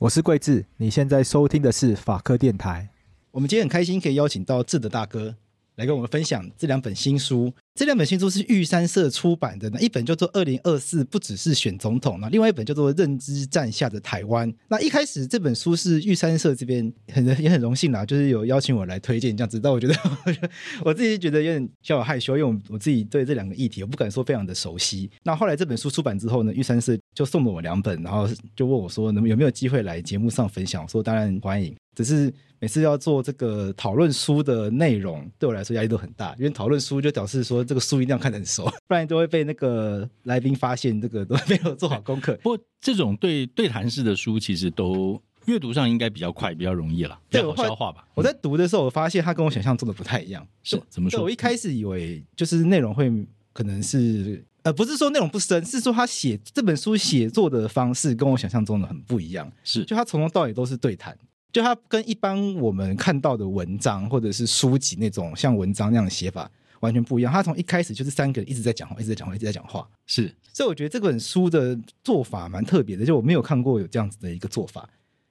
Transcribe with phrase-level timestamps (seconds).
[0.00, 2.88] 我是贵智，你现在收听的是法科电台。
[3.32, 5.34] 我们今天很开心可以邀请到智德大哥
[5.74, 7.52] 来跟我们分享这两本新书。
[7.74, 14.52] 这两本新书是玉山社出版的，那一本叫做《二零二四不只是选总统》，那另外一本叫做《认知战下的台湾》。
[14.68, 19.60] 那一开始这本书是玉山社这边很 也很荣幸啦，就是有邀请我来推荐这样子。
[19.60, 19.94] 但我觉得
[20.84, 25.08] 我自己觉得有点小小害羞，因为我我自己对这两个议题我不敢说非常的熟悉。
[25.22, 30.84] 那后来这本书出版之后呢，玉山社就送了我两本，然后就问我说，能有没有机会来节目上分享？
[30.84, 42.38] 我说当然欢迎，只是每次要做这个讨论书的内容，对我来说压力都很大，因为讨论书就表示说这个书一定要看得很熟， 不然都会被那个来宾发现这个都没有做好功课。
[42.40, 48.06] 不过这种对对谈式的书，其实都阅读上应该比较快，比较容易了，比较好消化吧。
[48.14, 50.46] 我在读的时候，我发现它跟我想象中的不太一样。
[50.62, 51.24] 是怎么说？
[51.24, 53.12] 我一开始以为就是内容会
[53.52, 59.50] 可能是呃，不是说内容不深，是说他写这本书写作的方式跟我想象中的很不一样。
[59.64, 61.16] 是，就他从头到尾都是对谈，
[61.50, 66.50] 就他跟一般我们看到的文章或者是书籍那种像文章那样的写法。
[66.80, 69.88] 完全不一样，他从一开始就是三个人一直在讲话，一直在讲话，一直在讲话。
[70.06, 74.86] 是，所以我觉得这本书的做法蛮特别的，就我没有看过有这样子的一个做法。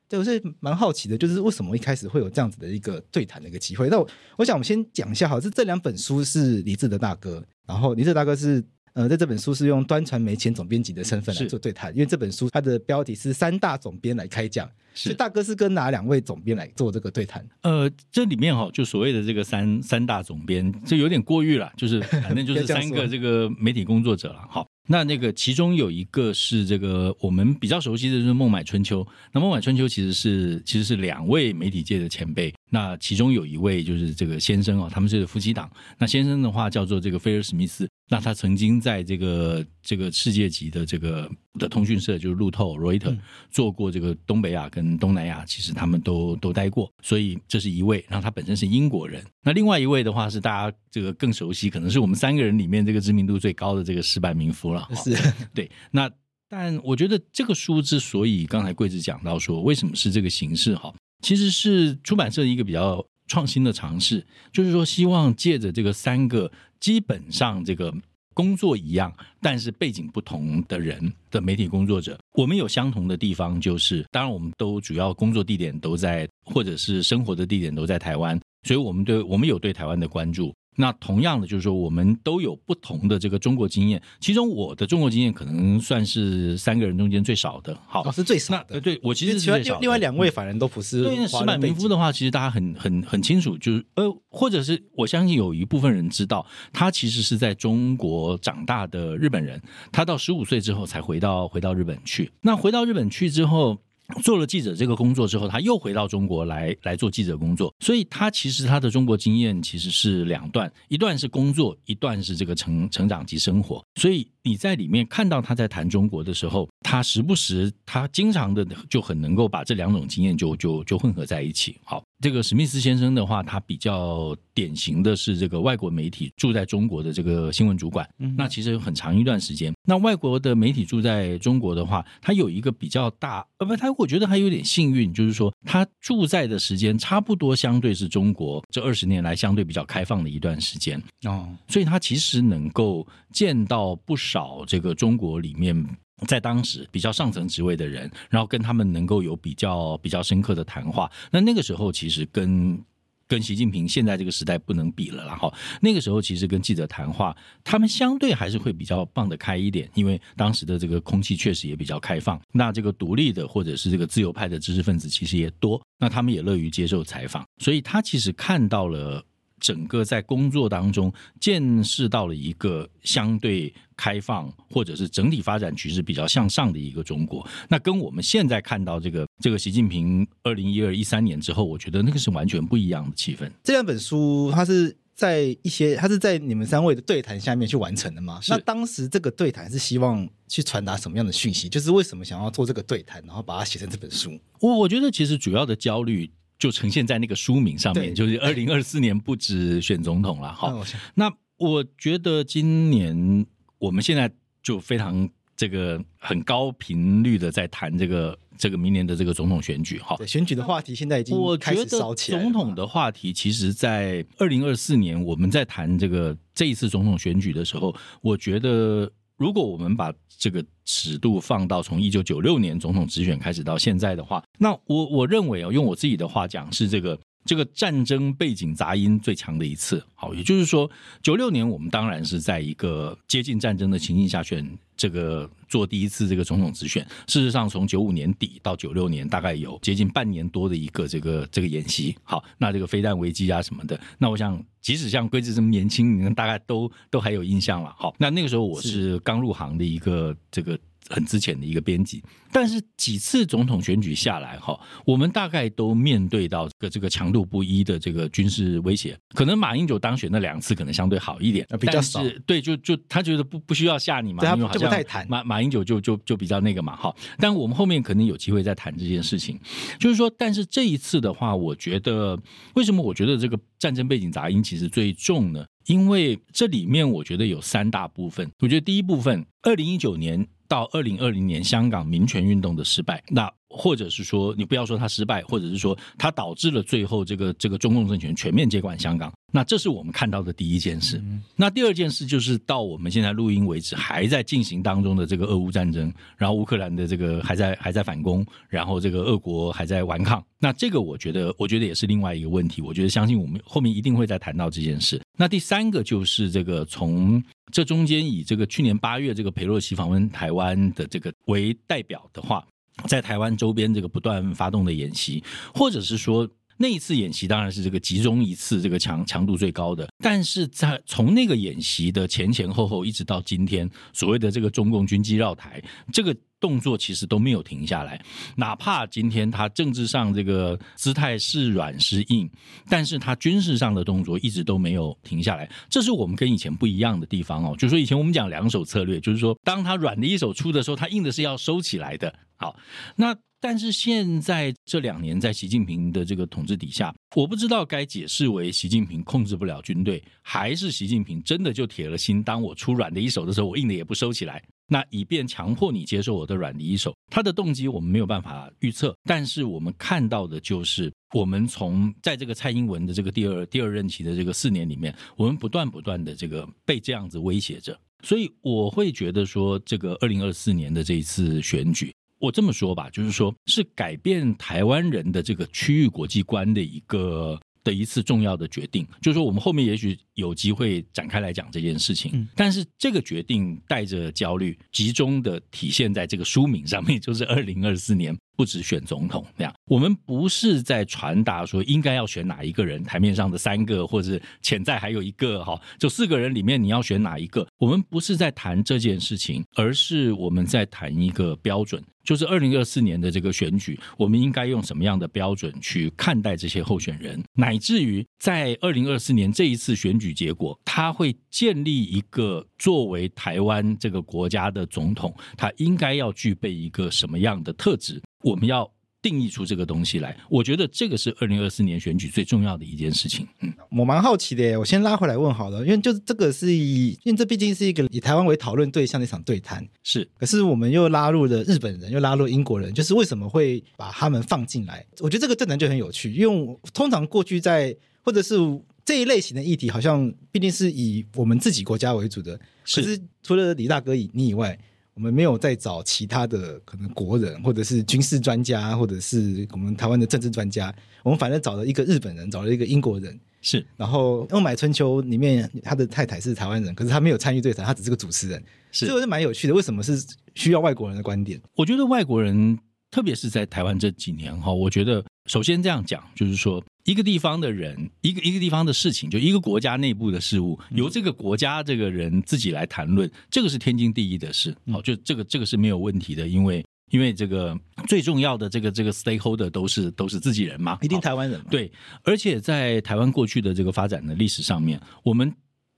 [0.10, 3.88] 对，我是蛮好奇的，就是为什么一开始会有这样子的一个对谈的一个机会。
[3.88, 8.64] 那我我想我们先讲一下，好，这这两本书是李志的大哥，然后李志德大哥是。
[8.98, 17.48] 呃，在这本书是用端传媒前总编辑的身份来做对谈，因为这本书它的标题是三大总编来开讲，是大哥是跟哪两位总编来做这个对谈？
[17.62, 24.68] 呃，这里面哈、哦，就所谓的这个三三大总编，这有点过誉了，就是反正就 是三个这个媒体工作者了，好。
[24.90, 29.06] 那那个其中有一个是这个我们比较熟悉的，就是孟买春秋。
[29.34, 32.54] 那孟买春秋其实是其实是两位媒体界的前辈。
[32.70, 35.70] 那其中有一位就是这个先生啊，他们是夫妻档。
[35.98, 37.88] 那先生的话叫做这个菲尔史密斯。
[38.10, 43.18] 那他曾经在这个这个世界级的这个的通讯社，就是路透 Reuters
[43.52, 46.90] 做过这个东北亚跟东南亚，其实他们都都待过。
[47.04, 48.06] 所以这是一位。
[48.08, 49.22] 然后他本身是英国人。
[49.44, 54.88] 那另外一位的话是大家这个更熟悉，可能是我们三个人里面这个知名度最高的这个矢板明夫了。
[55.04, 55.14] 是
[55.54, 56.10] 对，那
[56.48, 67.94] 但我觉得这个书之所以刚才贵子讲到说为什么是这个形式哈，其实是出版社一个比较创新的尝试，就是说希望借着这个三个基本上这个
[68.34, 80.54] 工作一样，但是背景不同的人的媒体工作者，我们有相同的地方，就是当然我们都主要工作地点都在，或者是生活的地点都在台湾，所以我们对我们有对台湾的关注。
[80.80, 84.00] 那同样的，就是说，我们都有不同的这个中国经验。
[84.20, 87.76] 其中，我的中国经验可能算是三个人中间最少的。
[87.88, 88.80] 好，哦、是最少的。
[88.80, 89.82] 对，我其实是最少的。
[89.82, 91.04] 另外两位法人都不是。
[91.04, 99.60] 对，石板民夫的话，其实大家很很很清楚，就是呃，或者是我相信有一部分人知道，他其实是在中国长大的日本人。
[99.92, 102.32] 他到十五岁之后才回到回到日本去。
[102.42, 103.78] 那回到日本去之后。
[104.24, 113.84] 做了记者这个工作之后，他又回到中国来来做记者工作，所以他其实他的中国经验其实是两段，一段是工作，一段是这个成成长及生活。
[113.96, 121.78] 所以你在里面看到他在谈中国的时候，他时不时他经常的就很能够把这两种经验就就就混合在一起。
[121.84, 122.04] 好。
[122.20, 128.10] 这个史密斯先生的话，他比较典型的是这个外国媒体驻在中国的这个新闻主管。
[128.18, 145.86] 嗯，那其实有很长一段时间，那外国的媒体住在中国的话，他有一个比较大，呃，不，他我觉得他有点幸运，就是说他住在的时间差不多相对是中国这二十年来相对比较开放的一段时间哦，所以他其实能够见到不少这个中国里面。
[146.26, 151.12] 在当时比较上层职位的人，然后跟他们能够有比较比较深刻的谈话。
[151.32, 152.82] 那那个时候其实跟
[153.28, 155.26] 跟习近平现在这个时代不能比了。
[155.26, 162.42] 然后那个时候其实跟记者谈话，他们相对还是会比较放得开一点，因为当时的这个空气确实也比较开放。
[162.52, 167.46] 那这个独立的或者是这个自由派的知识分子其实也多，那他们也乐于接受采访。
[167.60, 169.24] 所以他其实看到了。
[169.60, 177.48] 整个在工作当中见识到了一个相对开放，或者是整体发展趋势比较向上的一个中国。
[177.68, 183.50] 那跟我们现在看到这个这个习近平二零一二一三年之后，我觉得那个是完全不一样的气氛。
[183.64, 188.40] 这两本书，它是在一些，它是在你们三位的对谈下面去完成的吗？
[188.50, 191.68] 那当时这个对谈是希望去传达什么样的讯息？
[191.68, 194.40] 就是为什么想要做这个对谈，然后把它写成这本书？
[194.60, 196.30] 我我觉得其实主要的焦虑。
[196.60, 200.54] 就呈现在那个书名上面，就是二零二四年不止选总统了。
[200.54, 200.74] 哈，
[201.16, 203.46] 那我觉得今年
[203.78, 204.32] 我们现在
[204.64, 210.00] 就非常这个很高频率的在谈这个这个明年的这个总统选举。
[210.00, 212.42] 哈，选举的话题现在已经开始烧起来。
[212.42, 227.18] 总统的话题，其实，在二零二四年我们在谈这个这一次总统选举的时候，我觉得如果我们把这个尺度放到从一九九六年总统直选开始到现在的话，那我我认为啊，用我自己的话讲是这个。
[227.48, 230.90] 这个战争背景杂音最强的一次，好，也就是说，
[231.24, 237.02] 九六年我们当然是在一个接近战争的情境下选这个做第一次这个总统直选。
[237.28, 242.16] 事实上，从九五年底到九六年，大概有接近半年多的一个这个这个演习。
[242.24, 247.96] 好，那这个飞弹危机啊什么的，那我想，即使像龟子这么年轻，你们大概都都还有印象了。
[247.98, 250.78] 好，那那个时候我是刚入行的一个这个。
[251.10, 259.18] 很之前的一个编辑，但是几次总统选举下来哈，我们大概都面对到这个这个强度不一的这个军事威胁。
[259.34, 262.22] 可能马英九当选那两次可能相对好一点，比较少。
[262.46, 265.26] 对，就就他觉得不不需要吓你嘛，因为就不太谈。
[265.30, 267.16] 马马英九就就就比较那个嘛哈。
[267.38, 269.60] 但我们后面可能有机会再谈这件事情。
[270.00, 272.38] 就是说，但是这一次的话，我觉得
[272.76, 275.66] 为什么我觉得这个战争背景杂音其实最重呢？
[275.88, 278.52] 因为这里面我觉得有三大部分。
[278.60, 280.48] 我觉得第一部分，二零一九年。
[280.70, 291.22] 到二零二零年，香港民权运动的失败，那或者是说，你不要说它失败，或者是说它导致了最后这个这个中共政权全面接管香港，那这是我们看到的第一件事。
[291.56, 300.44] 那第二件事就是到我们现在录音为止还在进行当中的这个俄乌战争，然后乌克兰的这个还在还在反攻，然后这个俄国还在顽抗。
[300.60, 302.82] 那这个我觉得，我觉得也是另外一个问题。
[302.82, 305.22] 我觉得相信我们后面一定会再谈到这件事。
[305.38, 312.66] 那第三个就是这个从这中间以这个去年八月这个佩洛西访问台湾的这个为代表的话，
[313.06, 326.36] 在台湾周边这个不断发动的演习，或者是说那一次演习当然是这个集中一次这个强强度最高的，但是在从那个演习的前前后后一直到今天所谓的这个中共军机绕台这个。
[326.60, 328.20] 动作其实都没有停下来，
[328.56, 332.50] 哪怕今天他政治上这个姿态是软是硬，
[332.90, 337.76] 但是他军事上的动作一直都没有停下来，这是我们跟以前不一样的地方哦。
[337.78, 342.34] 就是说以前我们讲两手策略，就是说当他软的一手出的时候，他硬的是要收起来的。
[342.58, 342.76] 好，
[343.16, 354.64] 那但是现在这两年在习近平的这个统治底下，我不知道该解释为习近平控制不了军队，还是习近平真的就铁了心，当我出软的一手的时候，我硬的也不收起来。
[354.90, 377.60] 那以便强迫你接受我的软的一手，他的动机我们没有办法预测，但是我们看到的就是，我们从在这个蔡英文的这个第二第二任期的这个四年里面，我们不断不断的这个被这样子威胁着，所以我会觉得说，这个二零二四年的这一次选举，我这么说吧，就是说是改变台湾人的这个区域国际观的一个。
[377.84, 382.46] 的一次重要的决定，就是说我们后面也许有机会展开来讲这件事情。
[382.54, 388.38] 但是这个决定带着焦虑，集中的体现在这个书名上面，就是二零二四年。
[388.58, 397.66] 不只选总统那样，我们不是在传达说应该要选哪一个人，台面上的三个或者潜在还有一个哈，就四个人里面你要选哪一个？
[397.78, 418.20] 我们不是在谈这件事情，而是我们在谈一个标准，就是二零二四年的这个选举，我们应该用什么样的标准去看待这些候选人，乃至于在二零二四年这一次选举结果，他会建立一个作为台湾这个国家的总统，他应该要具备一个什么样的特质？
[418.50, 418.90] 我们要
[419.22, 423.46] 定义出这个东西来，我觉得这个是二零二四年选举最重要的一件事情。
[423.62, 430.30] 嗯，我蛮好奇的耶，我先拉回来问好了，因为就是这个是以，因为这毕竟是一个以台湾为讨论对象的一场对谈，是。
[430.38, 435.06] 可是我们又拉入了日本人，又拉入英国人，就是为什么会把他们放进来？
[435.20, 438.56] 我觉得这个政谈就很有趣，因为通常过去在或者是
[439.04, 443.02] 这一类型的议题，好像毕竟是以我们自己国家为主的，是。
[443.02, 444.78] 可是除了李大哥以你以外。
[445.18, 450.94] 我们没有再找其他的可能国人，或者是军事专家，或者是我们台湾的政治专家。
[451.24, 453.84] 我们反正找了一个日本人，找了一个英国人，是。
[453.96, 458.64] 然后《孟买春秋》里面他的太太是台湾人，可是他没有参与对谈，他只是个主持人。
[458.92, 459.74] 是，这个是蛮有趣的。
[459.74, 461.60] 为什么是需要外国人的观点？
[461.76, 462.78] 我觉得外国人，
[463.12, 466.84] 特别是在台湾这几年哈，我觉得首先这样讲，就是说。
[467.06, 474.76] 一个地方的人，一个一个地方的事情，就一个国家内部的事物，由这个国家这个人自己来谈论，这个是天经地义的事。
[474.92, 477.74] 好，就这个这个是没有问题的，因为因为这个
[478.10, 481.68] 最重要的这个这个 stakeholder 都是都是自己人嘛，一定台湾人嘛。
[481.72, 481.90] 对，
[482.24, 485.50] 而且在台湾过去的这个发展的历史上面，我们。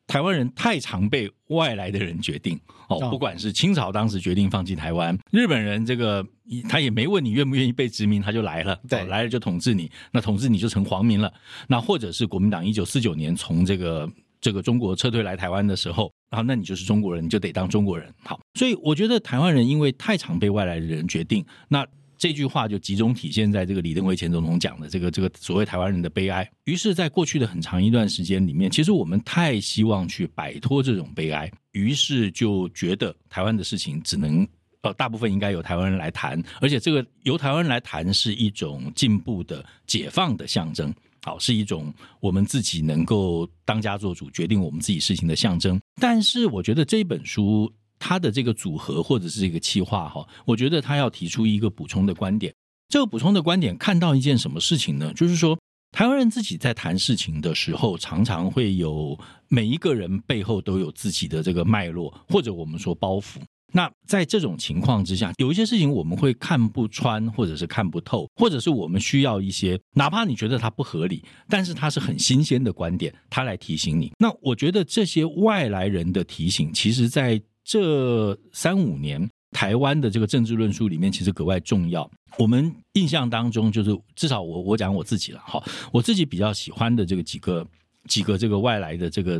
[0.10, 6.26] 台湾人太常被外来的人决定哦，不管是清朝当时决定放弃台湾，日本人这个
[6.68, 11.32] 他也没问你愿不愿意被殖民，他就来了，对，来了就统治你，那统治你就成皇民了。
[11.68, 14.10] 那或者是国民党一九四九年从这个
[14.42, 18.12] 这个中国撤退来台湾的时候，然后那你就是中国人，你就得当中国人。
[18.24, 21.86] 好，所以我觉得台湾人因为太常被外来的人决定，那
[22.20, 26.48] 这句话就集中体现在这个李登辉前总统讲的这个这个所谓台湾人的悲哀。
[26.66, 34.46] 于是，在过去的很长一段时间里面，其实我们太希望去摆脱这种悲哀，于是就觉得台湾的事情只能
[34.82, 45.80] 呃大部分应该由台湾人来谈，而且这个由台湾人来谈是一种进步的解放的象征，好，是一种我们自己能够当家做主，决定我们自己事情的象征。
[46.02, 47.72] 但是，我觉得这本书。
[48.00, 52.54] 他的这个组合或者是这个企划哈，我觉得他要提出一个补充的观点。
[52.88, 55.14] 这个补充的观点看到一件什么事情呢？
[55.14, 55.60] 就是说，
[55.92, 59.16] 台湾人自己在谈事情的时候，常常会有
[59.48, 63.36] 每一个人背后都有自己的这个脉络，或者我们说包袱。
[63.72, 74.12] 那在这种情况之下，有一些事情我们会看不穿，或者是看不透，或者是我们需要一些，哪怕你觉得它不合理，但是它是很新鲜的观点，它来提醒你。
[74.18, 77.40] 那我觉得这些外来人的提醒，其实在
[77.70, 82.10] 这三五年，台湾的这个政治论述里面，其实格外重要。
[82.40, 87.64] 我们印象当中，就是至少我我讲我自己了哈，我自己比较喜欢的这个几个
[88.08, 89.40] 几个这个外来的这个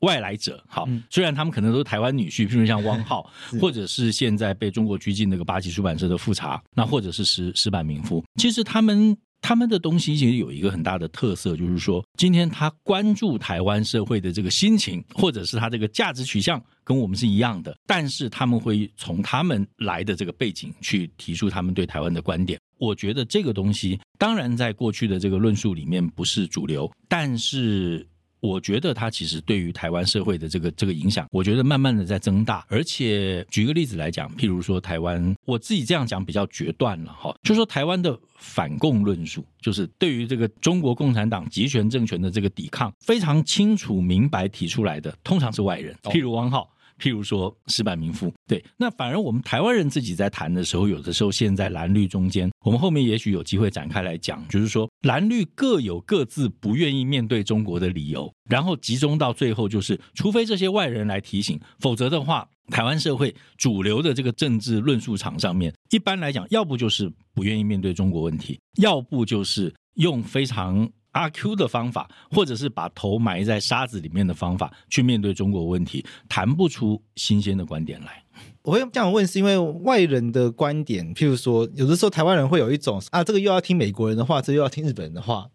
[0.00, 3.30] 外来者，好，虽然他们可能都是台湾女婿，譬如像汪浩，
[3.62, 9.16] 或者是现在被中国拘禁那个八旗出版社的富察，那或者是石石板民夫，其实他们。
[9.40, 17.76] 他们的东西其实有一个很大的特色，就是说，今天他关注台湾社会的这个心情，或者是他这个价值取向，跟我们是一样的。
[17.86, 22.58] 但是他们会从他们来的这个背景去提出他们对台湾的观点。
[22.78, 28.06] 我觉得这个东西，当然在过去的这个论述里面不是主流，但是。
[28.40, 32.64] 我觉得它其实对于台湾社会的这个这个影响，我觉得慢慢的在增大。
[32.68, 46.68] 而且举个例子来讲，譬如说台湾，我自己这样讲比较决断了哈，就说台湾的反共论述，就是对于这个中国共产党集权政权的这个抵抗，非常清楚明白提出来的，通常是外人，譬如汪浩。
[46.98, 70.88] 譬如说石坂民夫，对，那反而我们台湾人自己在谈的时候，有的时候现在蓝绿中间，我们后面也许有机会展开来讲，就是说蓝绿各有各自不愿意面对中国的理由，然后集中到最后就是，除非这些外人来提醒，否则的话，台湾社会主流的这个政治论述场上面，一般来讲，要不就是不愿意面对中国问题，要不就是用非常。
[71.18, 78.22] 阿 Q 的方法，或者是把头埋在沙子里面的方法去面对中国问题，谈不出新鲜的观点来。
[78.62, 85.48] 我会这样问，是因为外人的观点，譬如说，有的时候台湾人会有一种啊，这个又要听美国人的话，这又要听日本人的话。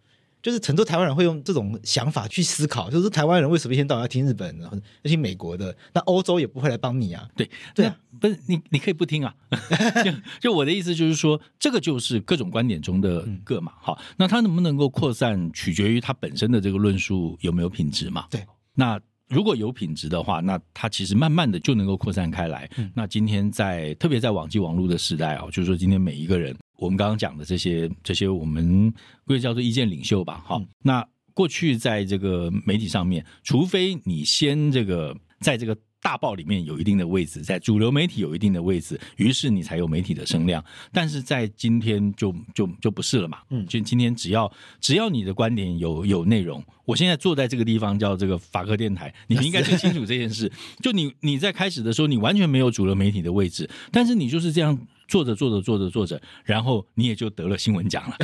[0.43, 4.65] 就是很多台湾人会用这种想法去思考，就是台湾人为什么一天到晚要听日本的，
[5.01, 5.75] 要听美国的？
[5.93, 7.25] 那欧洲也不会来帮你啊？
[7.35, 9.33] 对对啊，不是你你可以不听啊。
[10.03, 13.71] 就就我的意思就是说，这个就是各种观点中的各嘛。
[13.79, 18.27] 好，那它能不能够扩散，取决于它本身的这个论述有没有品质嘛？
[18.29, 18.45] 对。
[18.75, 18.99] 那
[19.33, 22.69] 如果有品质的话，那它其实慢慢的就能够扩散开来。
[22.93, 26.55] 那今天在特别在网际网络的时代啊，就是说今天每一个人。
[26.77, 28.93] 我们刚刚讲的这些这些，我们
[29.25, 35.75] 归叫做意见领袖吧，好，那过去在这个媒体上面，除非你先这个在这个。
[36.03, 40.63] 大报里面有一定的位置，在主流媒体有一定的位置，于是你才有媒体的声量。
[40.91, 43.39] 但是在今天就就就不是了嘛。
[43.49, 50.51] 嗯，就今天只要只要你的观点有有内容，我现在坐在这个地方叫这个法科电台，你们应该最清楚这件事。
[50.83, 58.17] 就你你在开始的时候，你完全没有主流媒体的位置，但是你就是这样做着做着做着做着，然后你也就得了新闻奖了。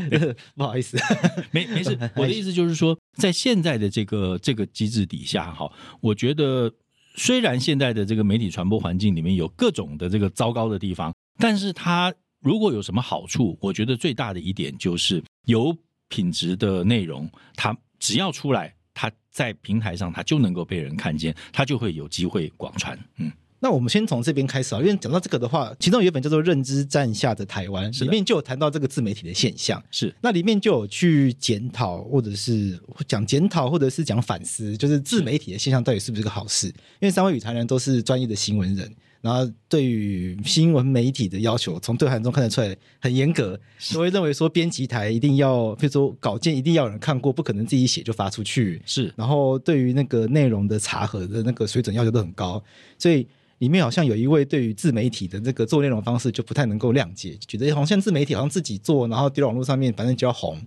[0.56, 0.96] 不好意思，
[1.52, 1.90] 没没事。
[2.16, 6.72] 我的意思就是说，在现在的这个这个机制底下，哈，我觉得。
[7.16, 15.76] 虽然现在的这个媒体传播环境里面有各种的这个糟糕的地方，但是它如果有什么好处，我觉得最大的一点就是有
[16.08, 22.98] 品质的内容，它只要出来，它在平台上它就能够被人看见，它就会有机会广传。
[23.16, 23.32] 嗯。
[23.58, 29.82] 那我们先从这边开始啊，因为讲到这个的话，其中有一本叫做《认知战下的台湾》，里面就有谈到这个自媒体的现象。
[29.90, 36.66] 是，那里面就有去检讨，或者是讲检讨，或者是讲反思，就是自媒体的现象到底是不是个好事？
[36.66, 43.58] 因为三位与谈人都是专业的新闻人，然后对于新闻媒体的要求，从对谈中看得出来很严格，
[43.94, 48.82] 都会认为说编辑台一定要，比如说稿件一定要有人看过，不可能自己写就发出去。
[48.84, 52.62] 是，然后对于那个内容的查核的那个水准要求都很高，
[52.98, 53.26] 所以。
[53.58, 60.60] 里面好像有一位对于自媒体的这个做内容方式就不太能够谅解，觉得好像自媒体好像自己做，然后丢到网络上面，反正只要红，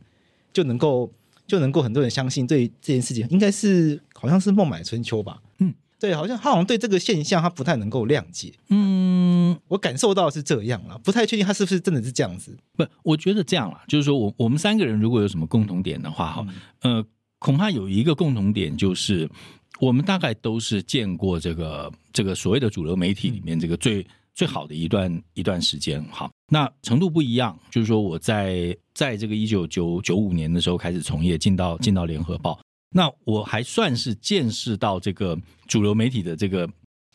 [0.51, 1.11] 就能够
[1.45, 2.47] 就能够很多人相信。
[2.47, 5.39] 对于这件事情，应该是好像是孟买春秋吧？
[5.59, 8.53] 嗯，对，好像他好像对这个现象他不太能够谅解。
[8.69, 12.57] 嗯，我感受到是这样了，不太确定他是不是真的是这样子。
[12.75, 16.47] 不，我觉得这样了，就是说我我们三个人如果有什么共同点的话，哈、
[16.81, 17.05] 嗯，呃，
[17.37, 19.29] 恐怕有一个共同点就是。
[19.79, 24.05] 我们大概都是见过这个这个所谓的主流媒体里面这个最
[24.35, 26.29] 最好的一段一段时间，哈。
[26.51, 32.59] 那程度不一样，就是说我在在这个一九九九五年的时候开始从业，进到进到联合报，
[32.89, 36.69] 那我还算是见识到这个主流媒体的这个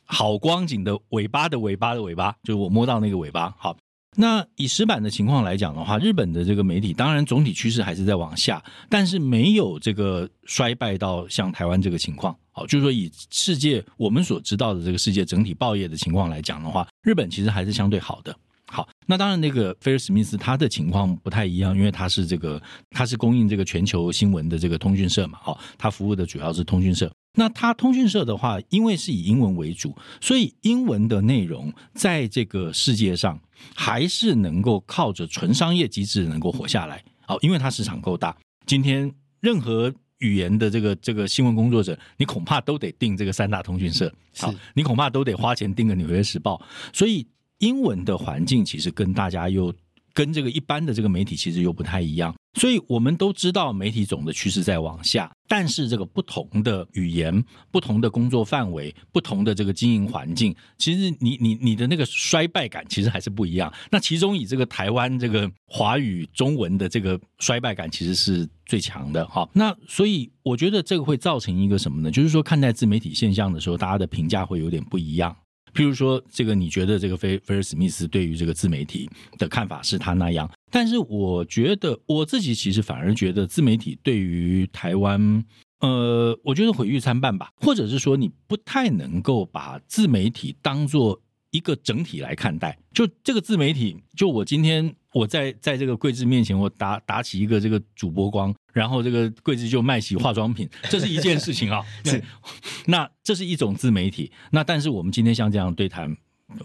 [0.05, 3.55] 好光景的尾巴的尾巴的尾巴，就是我摸到那个尾巴。
[3.59, 3.77] 好，
[4.17, 12.37] 那以石板的情况来讲的话，日本的这个媒体当然总体趋势还是在往下，但是没有这个衰败到像台湾这个情况。
[12.53, 18.35] 好，就是说以世界我们所知道的这个世界整体报业的情况来讲的话，日本其实还是相对好的。
[18.67, 27.11] 好，那当然，那个菲尔史密斯他的情况不太一样，因为他是这个他是供应这个全球新闻的这个通讯社嘛，好，他服务的主要是通讯社。
[27.35, 33.39] 那它通讯社的话，因为是以英文为主，所以英文的内容在这个世界上
[33.75, 37.03] 还是能够靠着纯商业机制能够活下来。
[37.27, 38.37] 好，因为它市场够大。
[38.67, 46.61] 今天任何语言的这个这个新闻工作者，你恐怕都得订这个三大通讯社，好，你恐怕都得花钱订个纽约时报，
[46.93, 47.27] 所以。
[47.59, 49.73] 英文的环境其实跟大家又
[50.13, 63.73] 跟这个一般的这个媒体其实又不太一样，所以我们都知道媒体总的趋势在往下，但是这个不同的语言、不同的工作范围、不同的这个经营环境，其实你你你的那个衰败感其实还是不一样。
[63.91, 69.49] 那其中以这个台湾这个华语中文的这个衰败感其实是最强的哈。
[69.53, 72.11] 那所以我觉得这个会造成一个什么呢？
[72.11, 75.37] 就是说看待自媒体现象的时候，大家的评价会有点不一样。
[75.75, 85.45] 譬如说，这个你觉得这个菲菲尔史密斯对于这个自媒体的看法是他那样，但是我觉得我自己其实反而觉得自媒体对于台湾，
[85.81, 92.79] 呃，我觉得毁誉参半吧，或者是说你不太能够把自媒体当做一个整体来看待。
[92.93, 98.55] 就这个自媒体，就我今天我在在这个桂枝面前，我打打起一个这个主播光。
[98.73, 101.81] 然后这个桂枝就卖起化妆品，这是一件事情啊。
[102.05, 102.21] 是，
[102.87, 104.33] 那这是一种自媒体。
[104.51, 106.15] 那但是我们今天像这样对谈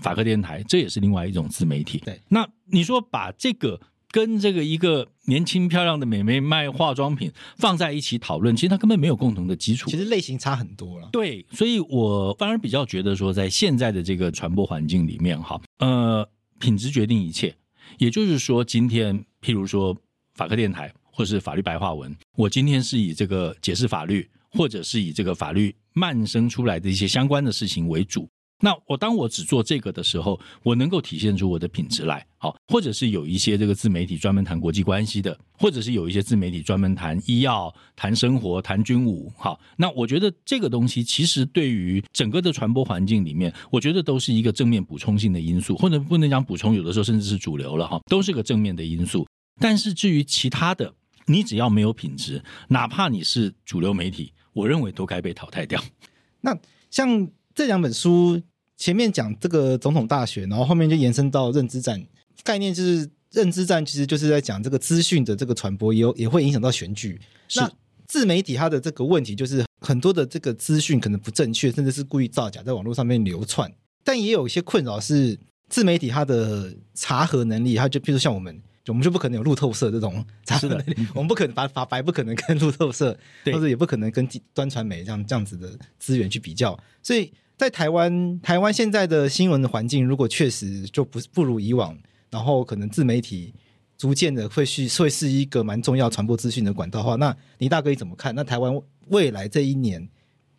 [0.02, 2.00] 法科电台，这也是另外一种自媒体。
[2.00, 3.80] 对，那你说把这个
[4.10, 9.92] 跟这个一个年轻漂亮的美眉卖化妆品放在一起讨论，其实它根本没有共同的基础。
[9.92, 11.10] 其实类型差很多了。
[11.12, 16.28] 对，所以我反而比较觉得说，在现在的这个传播环境里面，哈，呃，
[16.60, 17.56] 品质决定一切。
[17.98, 19.98] 也就是说，今天譬如说
[20.36, 20.94] 法科电台。
[21.12, 28.30] 或是法律白话文，我今天是以这个解释法律，或者是以这个法律漫生出来的一些相关的事情为主。
[28.62, 32.26] 那我当我只做这个的时候，我能够体现出我的品质来。
[32.38, 39.32] 好，或者是有一些这个自媒体专门谈国际关系的，或者是有一些自媒体专门谈医药、谈生活、谈军武。
[39.38, 49.28] 好，那我觉得这个东西其实对于整个的传播环境里面，我觉得都是一个正面补充性的因素，或者不能讲补充，有的时候甚至是主流了哈，都是个正面的因素。
[49.60, 50.94] 但是至于其他的，
[51.26, 55.82] 你只要没有品质，哪怕你是主流媒体，我认为都该被淘汰掉。
[56.40, 56.58] 那
[56.90, 58.42] 像这两本书
[58.80, 62.04] 前面讲这个总统大选，然后后面就延伸到认知战
[62.44, 67.20] 概念，就是认知战其实就是在讲这个资讯的这个传播，也有也会影响到选举。
[67.56, 67.70] 那
[68.08, 73.72] 自媒体它的这个问题就是很多的这个资讯可能不正确，甚至是故意造假，在网络上面流窜。
[74.04, 75.38] 但也有一些困扰是
[75.68, 78.60] 自媒体它的查核能力，它就譬如像我们。
[78.88, 80.26] 我们就不可能有路透社这种，
[80.60, 83.16] 是的， 我们不可能把法白不可能跟路透社，
[83.46, 86.76] 或者也不可能跟端传媒这样这样子的资源去比较。
[87.04, 91.96] 所以在台湾，台湾现在的新闻的环境，如果确实就不不如以往，
[92.32, 93.54] 然后可能自媒体
[93.98, 98.34] 逐渐的会是会是一个蛮重要传播资讯的管道的话，那倪大哥你怎么看？
[98.34, 98.74] 那台湾
[99.10, 100.08] 未来这一年？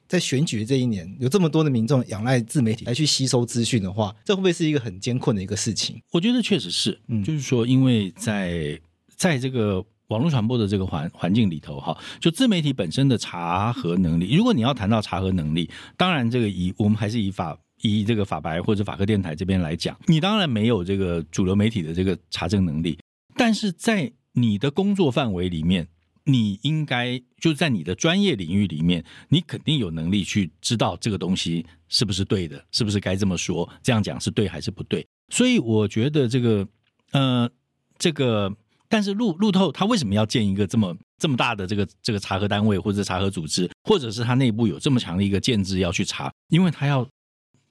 [0.07, 6.03] 在选举这一年，有这么多的民众仰赖自媒体来去吸收资讯的话，这会不会是一个很艰困的一个事情？
[6.11, 8.79] 我觉得确实是，嗯，就是说，因为在
[9.17, 22.99] 在这个网络传播的这个环环境里头，哈，就自媒体本身的查核能力，如果你要谈到查核能力，当然这个以我们还是以法以这个法白或者法科电台这边来讲，你当然没有这个主流媒体的这个查证能力，
[23.35, 25.89] 但是在你的工作范围里面。
[26.25, 35.05] 你应该就在你的专业领域里面，你肯定有能力去知道这个东西是不是对的，是不是该这么说，这样讲是对还是不对。
[35.31, 36.69] 所以我觉得这个，
[37.13, 37.51] 呃，
[37.99, 38.55] 这个，
[38.91, 47.09] 但是路路透他为什么要建一个这么这么大的这个这个查核单位或者查核组织，或者是他内部有这么强的一个建制要去查，因为他要。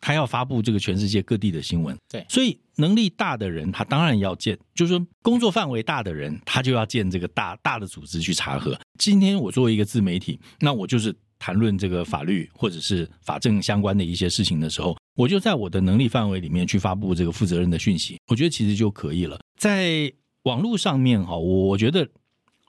[0.02, 8.80] 他要发布这个全世界各地的新闻，对，所以能力大的人，他当然要建，就是说工作范围大的人，他就要建这个大大的组织去查核。
[8.98, 19.38] 今天我作为一个自媒体，那我就是谈论这个法律或者是法政相关的一些事情的时候，我就在我的能力范围里面去发布这个负责任的讯息，我觉得其实就可以了。
[19.58, 20.10] 在
[20.44, 22.08] 网络上面哈，我觉得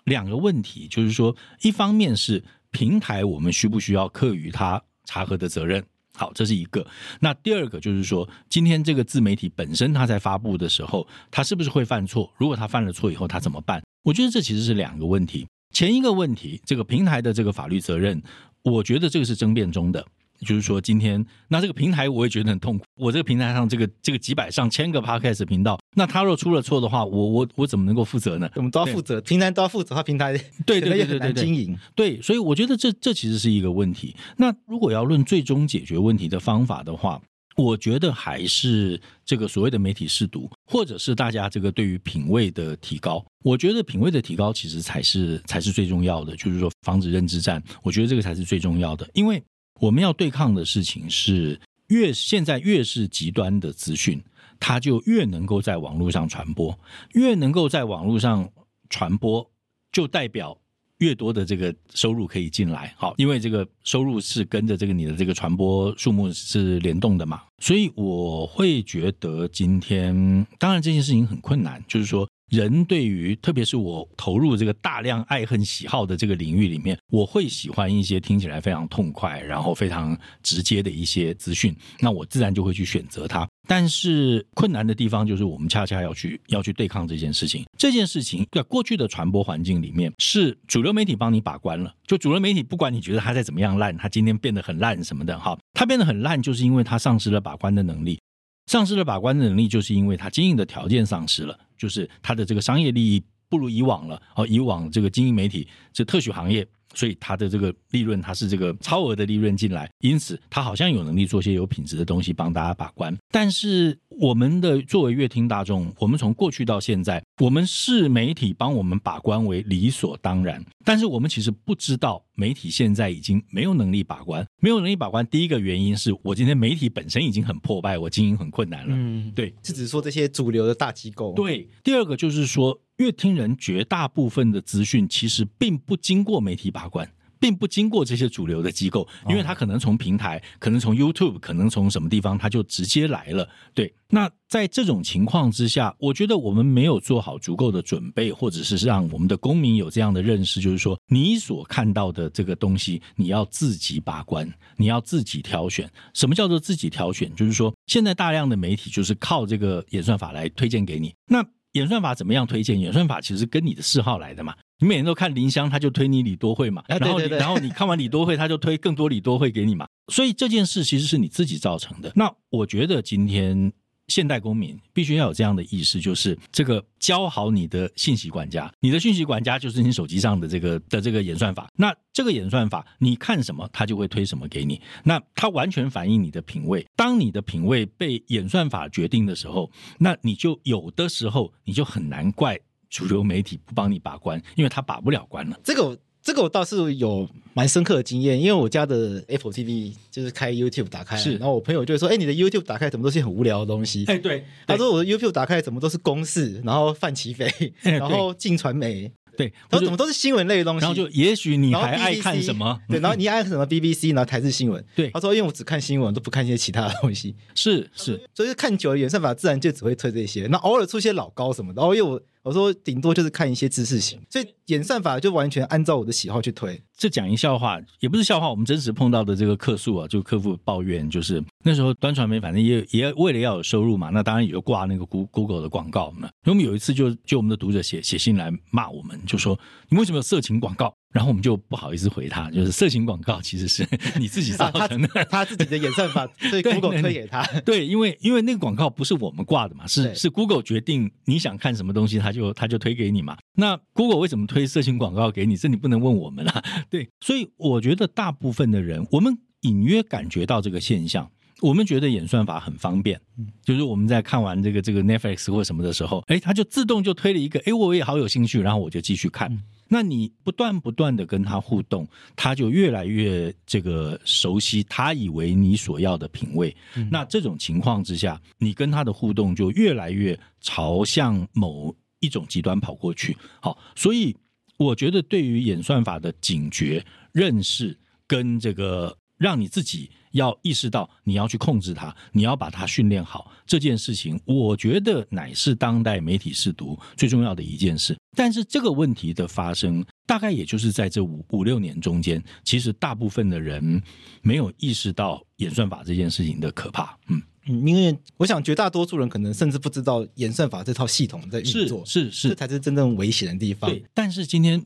[0.04, 5.84] 两个问题，就是说，一方面是平台，我们需不需要课予他查核的责任？
[6.14, 6.86] 好，这是一个。
[7.20, 12.30] 那第二个就是说，今天这个自媒体本身它在发布的时候，他是不是会犯错？
[12.36, 13.82] 如果他犯了错以后，他怎么办？
[14.02, 15.46] 我觉得这其实是两个问题。
[15.72, 18.20] 前一个问题，这个平台的这个法律责任，
[18.62, 20.04] 我觉得这个是争辩中的。
[20.46, 22.84] 就是说，今天那这个平台我也觉得很痛苦。
[22.96, 28.50] 我这个平台上这个这个几百上千个 podcast 频道，那他若出了错的话，我我我怎么能够负责呢？
[28.56, 30.32] 我们都要负责，平台都要负责，他平台
[30.64, 34.16] 对对对对对 经营对，所以我觉得这这其实是一个问题。
[34.36, 37.20] 那如果要论最终解决问题的方法的话，
[37.56, 43.22] 我觉得还是这个所谓的媒体试读，或者是大家这个对于品味的提高。
[43.44, 47.62] 我觉得品味的提高其实才是才是最重要的，就是说防止认知战。
[47.82, 49.42] 我觉得这个才是最重要的，因为。
[49.80, 54.22] 我们要对抗的事情是，越现在越是极端的资讯，
[54.58, 56.78] 它就越能够在网络上传播，
[57.14, 58.46] 越能够在网络上
[58.90, 59.50] 传播，
[59.90, 60.56] 就代表
[60.98, 62.94] 越多的这个收入可以进来。
[62.98, 72.28] 好，因为这个收入是跟着这个你的这个传播数目是联动的嘛，所以我会觉得今天，当然这件事情很困难，就是说。
[72.50, 83.48] 人对于，特别是我投入这个大量爱恨喜好的这个领域里面，我会喜欢一些听起来非常痛快，然后非常直接的一些资讯，那我自然就会去选择它。
[83.68, 87.64] 但是困难的地方就是，我们恰恰要去要去对抗这件事情。
[87.78, 91.94] 这件事情在过去的传播环境里面，是主流媒体帮你把关了。
[92.04, 98.18] 就主流媒体，不管你觉得它再怎么样烂，它今天变得很烂什么的，哈，它变得很烂，就是因为它丧失了把关的能力。
[98.66, 104.20] 丧失了把关的能力，就是因为它经营的条件丧失了，就是它的这个商业利益不如以往了。
[104.36, 106.66] 哦，以往这个经营媒体这特许行业。
[106.94, 113.16] 所以它的这个利润，它是这个超额的利润进来，因此它好像有能力做些有品质的东西帮大家把关。
[113.30, 120.64] 但是我们的作为乐听大众，我们从过去到现在，我们视媒体帮我们把关为理所当然。
[120.84, 125.26] 但是我们其实不知道，媒体现在已经没有能力把关，没有能力把关。
[125.26, 128.94] 第一个原因是我今天媒体本身已经很破败，我经营很困难了。
[128.96, 131.32] 嗯，对，是指说这些主流的大机构。
[131.34, 132.80] 对，第二个就是说。
[133.00, 143.48] 阅听人绝大部分的资讯其实并不经过媒体把关，并不经过这些主流的机构，因为他可能从平台，可能从 YouTube，可能从什么地方，他就直接来了。
[143.72, 155.90] 对，那在这种情况之下，我觉得我们没有做好足够的准备，或者是让我们的公民有这样的认识，就是说，你所看到的这个东西，你要自己把关，你要自己挑选。
[156.12, 157.34] 什么叫做自己挑选？
[157.34, 161.14] 就是说，现在大量的媒体就是靠这个演算法来推荐给你。
[161.26, 162.78] 那演算法怎么样推荐？
[162.78, 164.54] 演算法其实跟你的嗜好来的嘛。
[164.78, 166.82] 你每天都看林香，他就推你李多慧嘛。
[166.88, 169.86] 然后，然后你看完李多慧，他就推更多李多慧给你嘛。
[170.12, 172.12] 所以这件事其实是你自己造成的。
[172.16, 173.72] 那我觉得今天。
[174.10, 181.70] 现代公民必须要有这样的意识，就是这个教好你的信息管家，你的信息管家就是你手机上的这个的这个演算法。
[181.76, 184.78] 那这个演算法，你看什么，它就会推什么给你。
[185.04, 186.84] 那它完全反映你的品味。
[186.96, 192.58] 当你的品味被演算法决定的时候，那你就有的时候你就很难怪
[192.90, 195.58] 主流媒体不帮你把关，因为他把不了关了。
[195.64, 195.98] 这个。
[196.22, 207.50] 这个我倒是有蛮深刻的经验，因为我家的 Apple TV 就是开 YouTube 打开，是，然后我朋友就会说：“哎，你的 YouTube 打开怎么都是很无聊的东西？”哎，对，他说我的 YouTube 打开怎么都是公式，然后范琪斐，
[207.82, 210.80] 然后进传媒，对，他说怎么都是新闻类的东西？
[210.80, 212.80] 然后就也许你还爱看什么？
[212.88, 222.22] 对，然后你爱看什么？BBC，然后台式新闻，对，他说因为我只看新闻，都不看一些其他的东西，是是，所以看久了演算法自然就只会推这些，那偶尔出些老高什么的，然后因为我。
[222.42, 226.80] 我说顶多就是看一些知识型，所以演算法就完全按照我的喜好去推。
[226.96, 236.28] 这讲一笑话，也不是笑话，我们真实碰到的这个客诉啊，就客户抱怨，就是那时候端传媒反正也也为了要有收入嘛，那当然也就挂那个 Google 的广告嘛。
[236.44, 240.94] 因为我们有一次就就我们的读者写写信来骂我们，就说你为什么有色情广告？
[241.12, 243.86] 然后我们就不好意思回他，就是色情广告其实是
[244.18, 247.42] 你自己造成的，啊、他，他自己的演算法， 所以 Google 推给他。
[247.64, 253.36] 对，因为因为那个广告不是我们挂的嘛，是是 Google 决定你想看什么东西，他就他就推给你嘛。
[253.54, 255.56] 那 Google 为什么推色情广告给你？
[255.56, 256.62] 这你不能问我们啊。
[256.88, 261.28] 对，所以我觉得大部分的人，我们隐约感觉到这个现象，
[261.60, 263.20] 我们觉得演算法很方便，
[263.64, 269.60] 就是我们在看完这个这个 Netflix 或什么的时候，哎，他就自动就推了一个，哎，我也好有兴趣，然后我就继续看。
[269.92, 276.74] 那你不断不断的跟他互动，他就越来越这个熟悉，他以为你所要的品味。
[276.94, 283.36] 嗯、那这种情况之下，你跟他的互动就越来越朝向某一种极端跑过去。
[283.60, 284.36] 好，所以
[284.76, 287.98] 我觉得对于演算法的警觉、认识
[288.28, 298.16] 跟这个让你自己要意识到你要去控制它，你要把它训练好这件事情，我觉得乃是当代媒体试读最重要的一件事。
[298.36, 304.02] 但是这个问题的发生，大概也就是在这五五六年中间，其实大部分的人
[304.42, 307.18] 没有意识到演算法这件事情的可怕。
[307.28, 313.90] 嗯嗯，因为我想绝大多数人可能甚至不知道演算法这套系统在运作，是是是，这才是真正危险的地方。
[313.90, 314.82] 对，但是今天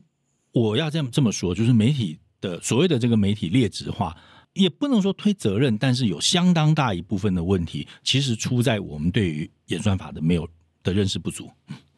[0.51, 4.17] 我要这么这么说，就是媒体的所谓的这个媒体劣质化。
[4.55, 10.47] 也不能说推责任，但是有相当大一部分的问题，其实出在我们对于演算法的没有
[10.81, 11.49] 的认识不足。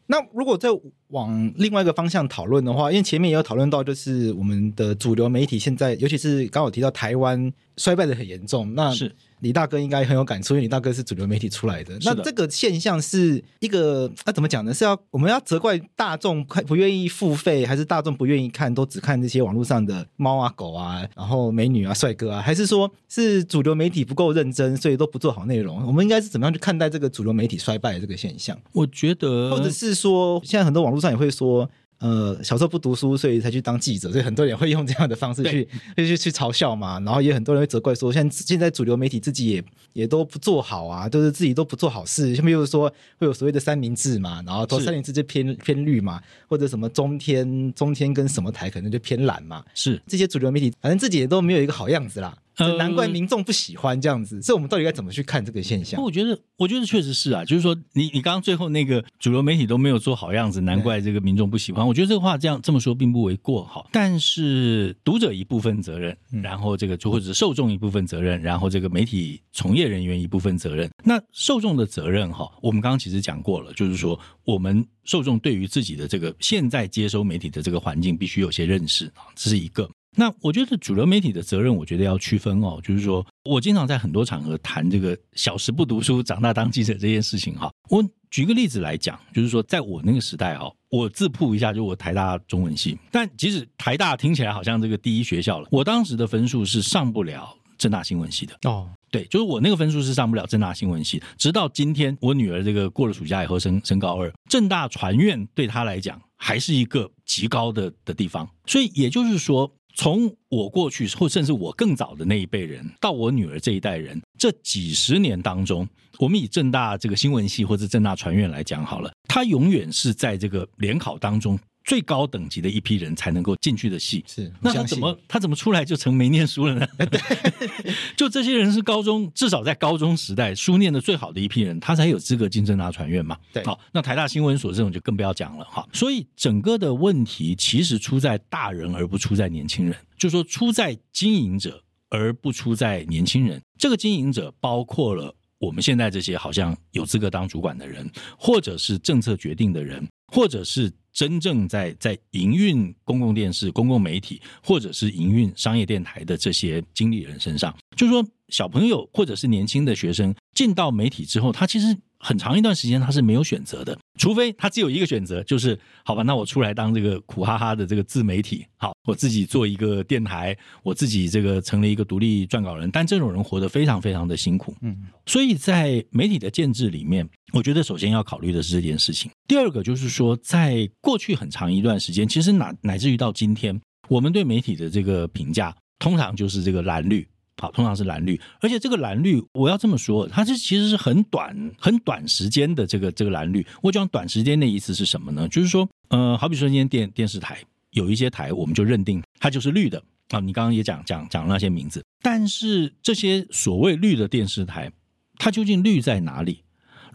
[0.06, 0.68] 那如果在
[1.08, 9.14] 往另外一个方向讨论的话，因为前面也有讨论到，就是我们的主流媒体现在，尤其是刚好提到台湾衰败的很严重，那是。
[9.40, 11.96] 李大哥应该很有感触，因为李大哥是主流媒体出来的。
[12.00, 14.74] 的那这个现象是一个，那、啊、怎么讲呢？
[14.74, 25.86] 是要我们要责怪大众不愿意付费，还是大众不愿意看，都只看这些网络上的猫啊、狗啊，然后美女啊、帅哥啊，还是说是主流媒体不够认真，所以都不做好内容？
[25.86, 28.58] 我们应该是怎么样去看待这个主流媒体衰败的这个现象？
[28.72, 31.68] 我觉得，或者是说，现在很多网络上也会说。
[32.00, 37.00] 呃，小时候不读书，所以才去当记者，所以很多人会用这样的方式去去去去嘲笑嘛。
[37.00, 42.36] 然后也很多人会责怪说，现在现在主流媒体自己也也都不做好啊，都是自己都不做好事。
[42.36, 49.64] 下面又说会有所谓的三明治嘛，然后投三明治就偏偏绿嘛，或者什么中天中天跟什么台可能就偏蓝嘛。
[49.74, 52.32] 是这些主流媒体，反正自己也都没有一个好样子啦。
[52.76, 56.02] 难怪民众不喜欢这样子，所以我们到底该怎么去看这个现象？
[56.02, 61.86] 我觉得，我觉得确实是啊，就是说你，你你刚刚最后那个主流媒体都没有做好样子，难怪这个民众不喜欢。
[61.86, 70.90] 我觉得这个话这样这么说并不为过哈，但是读者一部分责任，然后这个就或者是受众一部分责任，然后这个媒体从业人员一部分责任。
[71.04, 79.88] 那受众的责任哈，我们刚刚其实讲过了，就是说我们受众对于自己的这个现在接收媒体的这个环境必须有些认识啊，这是一个。
[80.18, 87.70] 那我觉得主流媒体的责任，我觉得要区分哦，就是说我经常在很多场合谈这个小时不读书，长大当记者这件事情哈。
[87.88, 98.90] 我举个例子来讲，就是说在我那个时代哈，我自曝一下，就我台大中文系，但即使台大听起来好像这个第一学校了，我当时的分数是上不了正大新闻系的哦。
[99.12, 109.72] 对，就是我那个分数是上不了正大新闻系，直到今天我女儿这个过了暑假以后升升高二，正大传院对她来讲还是一个极高的的地方，所以也就是说。
[109.98, 115.88] 从我过去，或甚至我更早的那一辈人，到我女儿这一代人，这几十年当中，
[116.20, 121.58] 我们以正大这个新闻系或者正大传院来讲好了，他永远是在这个联考当中。
[121.88, 126.86] 最高等级的一批人才能够进去的系，是那他怎么他怎么出来就成没念书了呢？
[126.98, 127.18] 对，
[128.14, 133.38] 就这些人是高中至少在高中时代书念的最好的一批人，他才有资格竞争大传院嘛。
[133.54, 135.88] 对，好，那台大新闻所这种就更不要讲了哈。
[135.94, 143.58] 所以整个的问题其实出在大人而不出在年轻人，就是说出在经营者而不出在年轻人。
[143.78, 148.06] 这个经营者包括了我们现在这些好像有资格当主管的人，
[148.38, 150.92] 或者是政策决定的人，或者是。
[151.10, 161.98] 真正在在营运公共电视、公共媒体，或者是营运商业电台的这些经理人身上，就是说，小朋友或者是年轻的学生进到媒体之后，他其实。
[162.18, 179.30] 很长一段时间他是没有选择的，除非他只有一个选择，就是好吧，那我出来当这个苦哈哈的这个自媒体，好，我自己做一个电台，我自己这个成了一个独立撰稿人，但这种人活得非常非常的辛苦，嗯，所以在媒体的建制里面，我觉得首先要考虑的是这件事情。
[179.46, 187.26] 第二个就是说，在过去很长一段时间，其实乃乃至于到今天，我们对媒体的这个评价，通常就是这个蓝绿。
[187.60, 193.66] 好，通常是蓝绿，而且这个蓝绿，我要这么说，它这其实是很短、很短时间的这个这个蓝绿。
[193.82, 195.48] 我讲短时间的意思是什么呢？
[195.48, 197.58] 就是说，呃，好比说今天电电视台
[197.90, 200.38] 有一些台，我们就认定它就是绿的啊。
[200.38, 204.92] 你刚刚也讲讲讲那些名字，但是这些所谓绿的电视台，
[205.36, 206.62] 它究竟绿在哪里？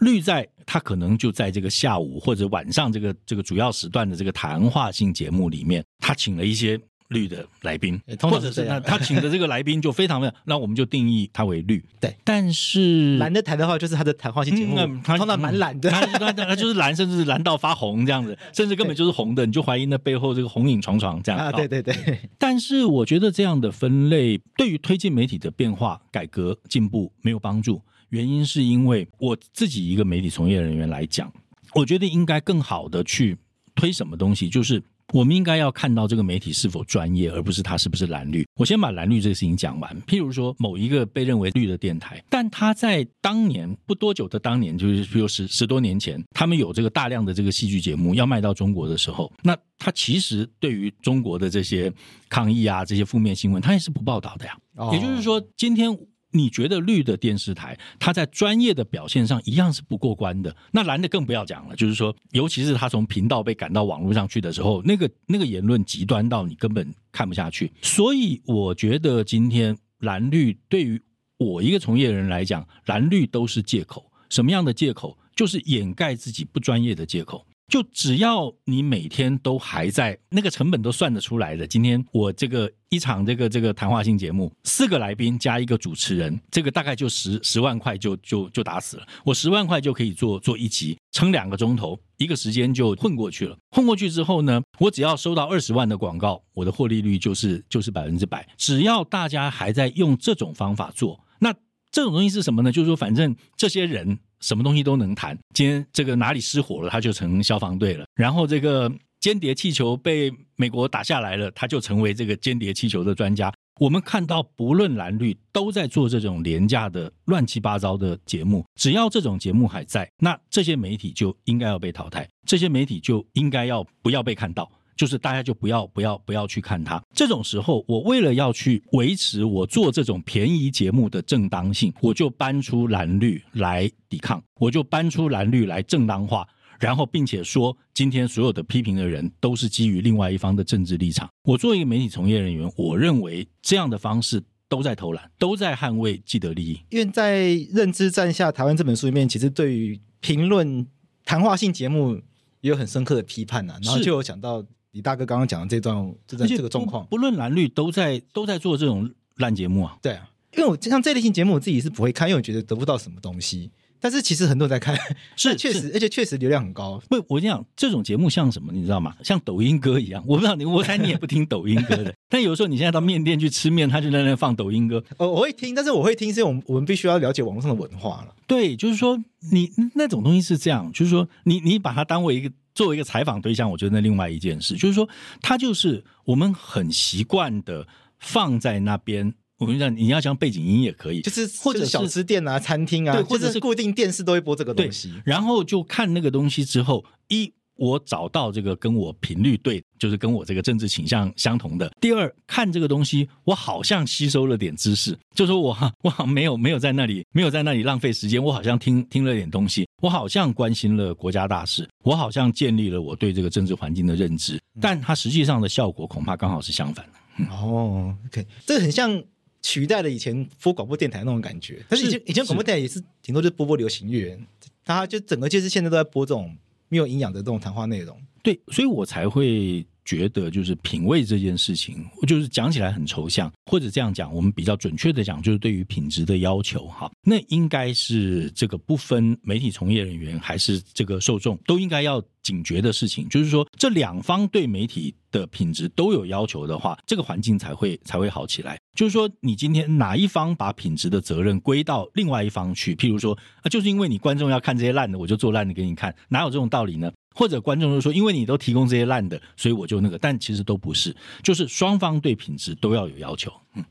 [0.00, 6.78] 绿在它可能就在这个下午或者晚上这个这个主要时段的这个谈话性节目里面，他请了一些。
[7.08, 11.84] 绿的来宾，或者是那他请的这个来宾就非常非常， 那我们就定义他为绿。
[12.00, 21.52] 对，但是蓝的台的话，就是他的谈话性节目，他通常蛮蓝的，他他就是蓝，甚至是蓝到发红这样子， 甚至根本就是红的，你就怀疑那背后这个红影幢幢这样啊。
[21.52, 21.94] 对对对。
[22.38, 31.32] 但是我觉得这样的分类对于推进媒体的变化、改革、进步没有帮助，原因是因为我自己一个媒体从业人员来讲，
[31.74, 33.36] 我觉得应该更好的去
[33.74, 34.82] 推什么东西，就是。
[35.12, 38.46] 我们应该要看到这个媒体是否专业，而不是它是不是蓝绿。
[38.56, 40.02] 我先把蓝绿这个事情讲完。
[40.02, 51.92] 譬如说，某一个被认为绿的电台，但它在当年不多久的当年，就是比如十十多年前，他们有这个大量的这个戏剧节目要卖到中国的时候，那它其实对于中国的这些
[52.28, 54.56] 抗议啊、这些负面新闻，它也是不报道的呀。
[54.92, 55.96] 也就是说，今天。
[56.34, 60.54] 你觉得绿的电视台，它在专业的表现上一样是不过关的。
[60.72, 67.72] 那蓝的更不要讲了，就是说，尤其是他从频道被赶到网络上去的时候，那个那个言论极端到你根本看不下去。
[67.80, 71.00] 所以我觉得今天蓝绿对于
[71.38, 74.10] 我一个从业人来讲，蓝绿都是借口。
[74.28, 75.16] 什么样的借口？
[75.36, 77.46] 就是掩盖自己不专业的借口。
[77.68, 89.06] 就只要你每天都还在那个成本都算得出来的，今天我这个一场这个这个谈话性节目，四个来宾加一个主持人，这个大概就十十万块就就就打死了。
[89.24, 93.56] 我十万块就可以做做一集，撑两个钟头，一个时间就混过去了。
[93.70, 98.46] 混过去之后呢，我只要收到二十万的广告，我的获利率就是就是百分之百。
[98.58, 101.52] 只要大家还在用这种方法做，那
[101.90, 102.70] 这种东西是什么呢？
[102.70, 104.18] 就是说，反正这些人。
[104.44, 105.36] 什么东西都能谈。
[105.54, 108.04] 今天这个哪里失火了，他就成消防队了。
[108.14, 113.50] 然后这个间谍气球被美国打下来了，他就成为这个间谍气球的专家。
[113.80, 118.64] 我们看到，不论蓝绿都在做这种廉价的乱七八糟的节目。
[118.76, 124.70] 只要这种节目还在，那这些媒体就应该要被淘汰，这些媒体就应该要不要被看到。
[124.96, 127.02] 就是大家就不要不要不要去看它。
[127.14, 136.46] 这种时候，我为了要去维持我做这种便宜节目的正当性，我就搬出蓝绿来抵抗，我就搬出蓝绿来正当化，
[136.78, 141.28] 然后并且说，今天所有的批评的人都是基于另外一方的政治立场。
[141.44, 146.80] 我作为一个媒体从业人员，我认为这样的方式都在偷懒，都在捍卫既得利益。
[146.90, 150.86] 因为在《认知战下台湾》这本书里面，其实对于评论
[151.24, 152.14] 谈话性节目
[152.60, 154.64] 也有很深刻的批判呐、啊，然后就有讲到。
[154.94, 159.98] 李大哥刚刚讲的这段，这段这个状况，不论蓝绿都在都在做这种烂节目啊。
[160.00, 163.72] 对啊，因为我像这类型节目，我自己是不会看，因为我觉得得不到什么东西。
[164.04, 164.94] 但是其实很多人在看，
[165.34, 167.00] 是确实，而且确实流量很高。
[167.08, 169.16] 不，我跟你讲，这种节目像什么，你知道吗？
[169.24, 170.22] 像抖音歌一样。
[170.28, 172.14] 我不知道你，我猜你也不听抖音歌的。
[172.28, 175.02] 但有时候你现在到面店去吃面，他就在那放抖音歌。
[175.16, 178.34] 哦，我会听，但是我会听，是因为我们我们必须要了解网络上的文化了。
[178.46, 179.18] 对，就是说
[179.50, 182.52] 你那种东西是这样，就是说你你把它当为一个。
[182.74, 185.08] 作为一个采访对象，我觉得那另外一件事就是说，
[185.40, 187.86] 它就是我们很习惯的
[188.18, 189.32] 放在那边。
[189.58, 195.12] 我跟你讲，你要讲背景音也可以，就是或者小吃店啊、餐厅啊，对，或者是固定电视都会播这个东西。
[195.24, 197.52] 然后就看那个东西之后一。
[197.76, 201.90] 我找到这个跟我频率对，就是跟我这个政治倾向相同的。
[202.00, 214.56] 第二，看这个东西，我好像吸收了点知识，就说我 我好像没有没有在那里没有在那里浪费时间，我好像听听了点东西，我好像关心了国家大事，我好像建立了我对这个政治环境的认知。
[214.80, 217.12] 但它实际上的效果恐怕刚好是相反的。
[217.38, 219.20] 嗯、哦，OK，这个很像
[219.64, 221.82] 取代了以前播广播电台那种感觉。
[221.88, 224.38] 但是以前以前广播电台也是顶多就播播流行乐，
[224.84, 226.56] 它就整个就是现在都在播这种。
[226.90, 248.78] 没有营养的这种谈话内容，对，所以我才会觉得，就是品味这件事情，就是讲起来很抽象，或者这样讲，我们比较准确的讲，就是对于品质的要求，哈，那应该是这个不分媒体从业人员还是这个受众，都应该要警觉的事情，就是说，这两方对媒体的品质都有要求的话，这个环境才会才会好起来。
[248.96, 252.94] 就是说，你今天哪一方把品质的责任归到另外一方去？
[252.94, 257.12] 譬如说，啊，就是因为你观众要看这些烂的，我就做烂的给你看，哪有这种道理呢？
[257.34, 263.52] 或者观众就说，因为你都提供这些烂的，所以我就那个，但其实都不是，就是双方对品质都要有要求。
[263.74, 263.84] 嗯，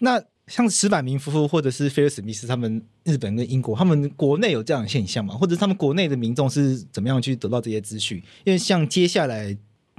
[0.00, 5.34] 那像石板明夫妇或者是菲尔史密斯他们，日本跟英国，他们国内有这样的现象吗？
[5.34, 8.22] 或者他们国内的民众是怎么样去得到这些资讯？
[8.44, 9.56] 因为像接下来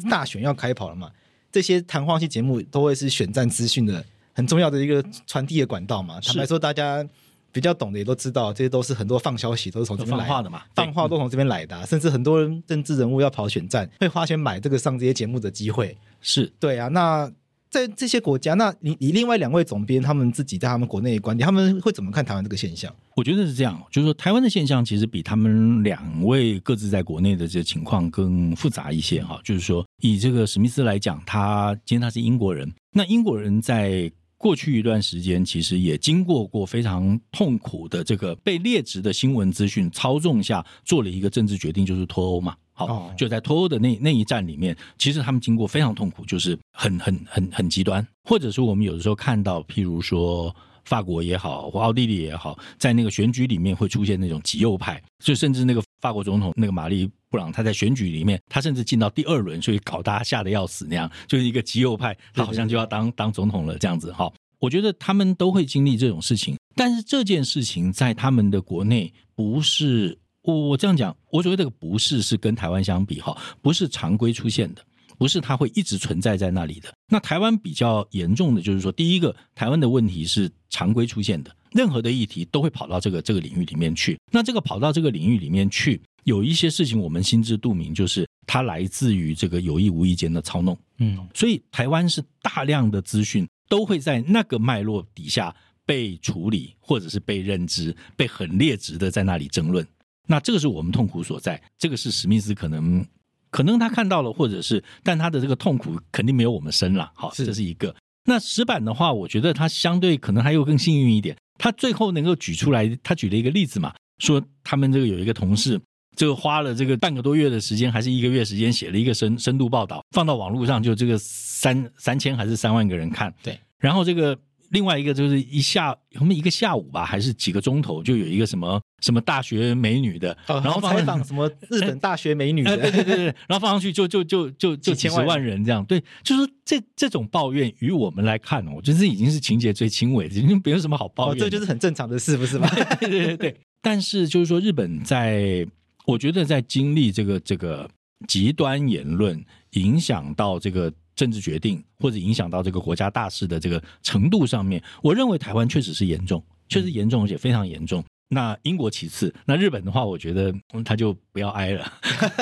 [0.10, 1.12] 大选要开跑了嘛，
[1.51, 4.04] 这些谈话性节目都会是选战资讯的。
[4.34, 7.06] 很重要的一个传递的管道嘛，坦白说，大家
[7.51, 16.88] 比较懂的也都知道，这些都是很多放消息都是从这边来的，嘛，放话都从这边来的，啊，甚至很多人政治人物要跑选战，会花钱买这个上这些节目的机会，是对啊。
[16.88, 17.30] 那
[17.71, 22.93] 在这些国家，那你你另外两位总编他们自己在他们国内的观点，他们会怎么看台湾这个现象？
[23.15, 29.39] 我觉得是这样，就是说台湾的现象其实比他们两位各自在国内的这个情况更复杂一些哈。
[29.41, 42.53] 就是说，以这个史密斯来讲，他今天他是英国人，那英国人在过去一段时间，其实也经过过非常痛苦的这个被劣质的新闻资讯操纵下，做了一个政治决定，就是脱欧嘛。
[42.87, 50.53] 好，就在脱欧的那那一战里面，其实他们经过非常痛苦，就是很很很很极端，或者说我们有的时候看到，譬如说
[50.85, 64.31] 法国也好，或奥地利也好，在那个选举里面会出现那种极右派，就甚至那个法国总统那个玛丽布朗，他在选举里面，他甚至进到第二轮，所以搞大家吓得要死那样，就是一个极右派，他好像就要当当总统了这样子哈。
[64.59, 74.83] 我觉得他们都会经历这种事情，但是这件事情在他们的国内不是我我这样讲，我所谓这个不是是跟台湾相比哈，不是常规出现的，
[75.17, 76.93] 不是它会一直存在在那里的。
[77.07, 81.55] 那台湾比较严重的就是说，第一个，台湾的问题是常规出现的。
[81.73, 84.19] 任何的议题都会跑到这个这个领域里面去。
[84.29, 90.77] 那这个跑到这个领域里面去，有一些事情我们心知肚明，就是它来自于这个有意无意间的操弄。
[90.97, 99.87] 嗯，所以台湾是大量的资讯都会在那个脉络底下被处理，或者是被认知，被很劣质的在那里争论。
[100.28, 101.61] 那这个是我们痛苦所在。
[101.78, 103.05] 这个是史密斯可能
[103.49, 107.11] 可能他看到了，或者是，但他的这个痛苦肯定没有我们深了。
[107.15, 107.95] 好，这是一个。
[108.26, 111.36] 那石板的话，我觉得他相对可能还有更幸运一点。
[111.57, 115.80] 他最后能够举出来，他举了一个例子嘛，说他们这个有一个同事，
[116.15, 123.34] 这个花了这个半个多月的时间，还是一个月时间，写了一个深深度报道，放到网络上，就这个三三千还是三万个人看。
[123.43, 124.38] 对，然后这个。
[124.72, 142.67] 另外一个就是一下，我们一个下午吧，还是几个钟头，就有一个什么什么大学美女的，哦、然后采访什么日本大学美女的， 对对对对，然后放上去就就就就就几十万人这样，对，就是这这种抱怨于我们来看哦，我觉得这已经是情节最轻微的，已经没有什么好抱怨，哦，这就是很正常的事，不是吗？
[142.99, 143.55] 对对对对。
[143.82, 145.67] 但是就是说，日本在，
[146.05, 147.89] 我觉得在经历这个这个
[148.28, 150.93] 极端言论影响到这个。
[151.16, 158.03] 政治决定或者影响到这个国家大事的这个程度上面，我认为台湾确实是严重，确实严重，而且非常严重。
[158.30, 160.53] 那英国其次，那日本的话，我觉得
[160.86, 161.91] 他就不要挨了。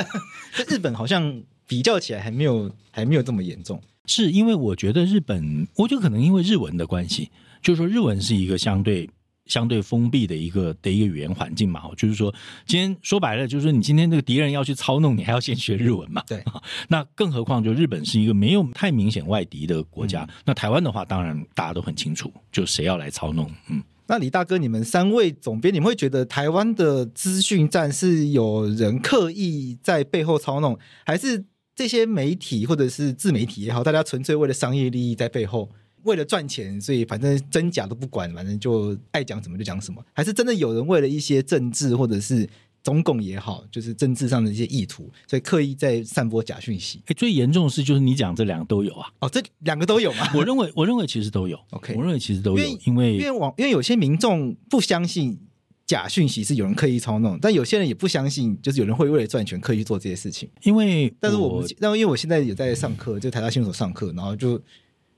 [0.70, 7.30] 日本好像比较起来还没有还没有这么严重，是因为我觉得日本，我觉得可能因为日文的关系，
[7.62, 9.10] 就是说日文是一个相对。
[9.50, 12.34] 相对封闭的一个的一个语言环境嘛，就是说，
[12.66, 16.24] 今天说白了，就是说，你今天这个敌人要去操弄你，还要先学日文嘛。
[16.28, 16.42] 对，
[16.88, 20.22] 那更何况，就日本是一个没有太明显外敌的国家。
[20.22, 23.52] 嗯、那台湾的话，当然大家都很清楚，就谁要来操弄。
[23.70, 31.44] 嗯，那李大哥，你们三位总编，你们会觉得台湾的资讯战是有人刻意在背后操弄，还是
[31.76, 35.70] 这些媒体或者是自媒体也好，大家纯粹为了商业利益在背后？
[36.04, 40.04] 为了赚钱，所以反正真假都不管，反正就爱讲什么就讲什么。
[40.14, 42.48] 还是真的有人为了一些政治或者是
[42.82, 47.02] 中共也好，就是政治上的一些意图，所以刻意在散播假讯息。
[47.08, 49.08] 哎，最严重的是，就是你讲这两个都有啊。
[49.20, 50.30] 哦，这两个都有吗？
[50.34, 51.60] 我认为，我认为其实都有。
[51.72, 55.38] OK，我认为其实都有，因为因为网因为有些民众不相信
[55.86, 60.50] 假讯息是有人刻意操弄，但有些人也不相信，就是有人会为了赚钱刻意做这些事情。
[60.64, 64.60] 因为，但是我们，那因为我现在也在上课，就台大新闻所上课，然后就。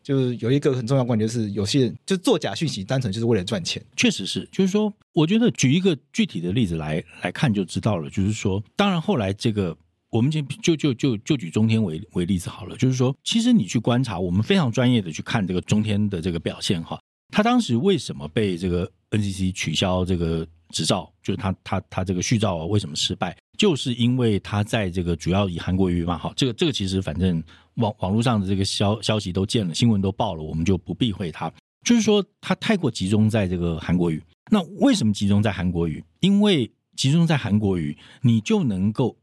[0.04, 3.84] 就是有一个很重要观点，就是有些人就做假讯息，单纯就是为了赚钱。
[3.96, 8.10] 确实是，就是说，我觉得举一个具体的例子来来看就知道了。
[8.10, 9.78] 就是说，当然后来这个，
[10.10, 12.76] 我们就就就就就举中天为为例子好了。
[12.78, 17.00] 就是说，其实你去观察，我们非常专业的去看这个中天的这个表现哈，
[17.30, 21.12] 他当时为什么被这个 NCC 取消这个执照？
[21.22, 23.38] 就是他他他这个续照为什么失败？
[23.58, 27.44] 就是因为他在这个主要以韩国语嘛，好，这个这个其实反正
[27.76, 31.52] 网网络上的这个消消息都见了，新闻都报了，我们就不避讳他。
[31.84, 36.04] 就是说他太过集中在这个韩国语，那为什么集中在韩国语？
[36.20, 39.18] 因为集中在韩国语，你就能够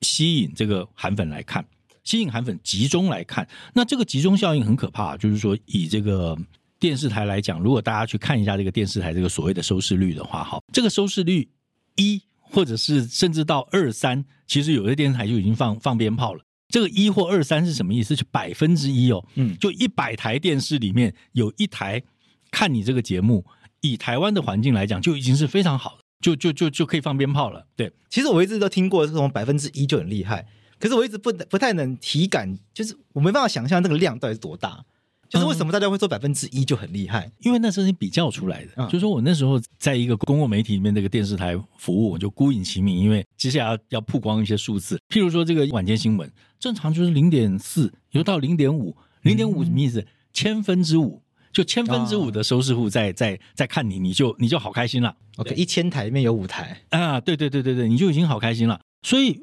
[0.00, 1.64] 吸引这个韩粉来看，
[2.02, 3.48] 吸引韩粉集中来看。
[3.72, 6.36] 那这个集中效应很可怕，就是说以这个
[6.82, 11.48] 电视台来讲，如果大家去看一下这个电视台这个所谓的收视率的话，哈，这个收视率
[11.94, 12.20] 一。
[12.54, 16.44] 或者是甚至到二三，其实有些电视台就已经放放鞭炮了。
[16.68, 18.14] 这个一或二三是什么意思？
[18.14, 22.02] 是百分之一哦，嗯，就一百台电视里面有一台
[22.50, 23.42] 看你这个节目，
[23.80, 27.66] 以台湾的环境来讲，就已经是非常好的，就就就就可以放鞭炮了。
[27.74, 30.46] 对，其实我一直都听过这种百分之一就很厉害，
[30.78, 34.84] 可是我一直不不太能体感，就是我没办法想象那个量到底是多大。
[35.32, 37.32] 就是为什么大家会说百分之一就很厉害？
[37.38, 38.72] 因为那是你比较出来的。
[38.76, 45.00] 嗯、就是说我那时候在一个公共媒体里面，这个电视台服务，我就孤影其名，因为接下来要要曝光一些数字。
[45.08, 46.30] 譬如说，这个晚间新闻
[46.60, 50.00] 正常就是零点四，有到零点五，零点五什么意思？
[50.02, 55.16] 嗯、千分之五，就千分之五的收视户在在在看你，你就你就好开心了。
[55.36, 58.78] OK，一千台里面有五台啊，对对对对对，你就已经好开心了。
[59.02, 59.40] 所以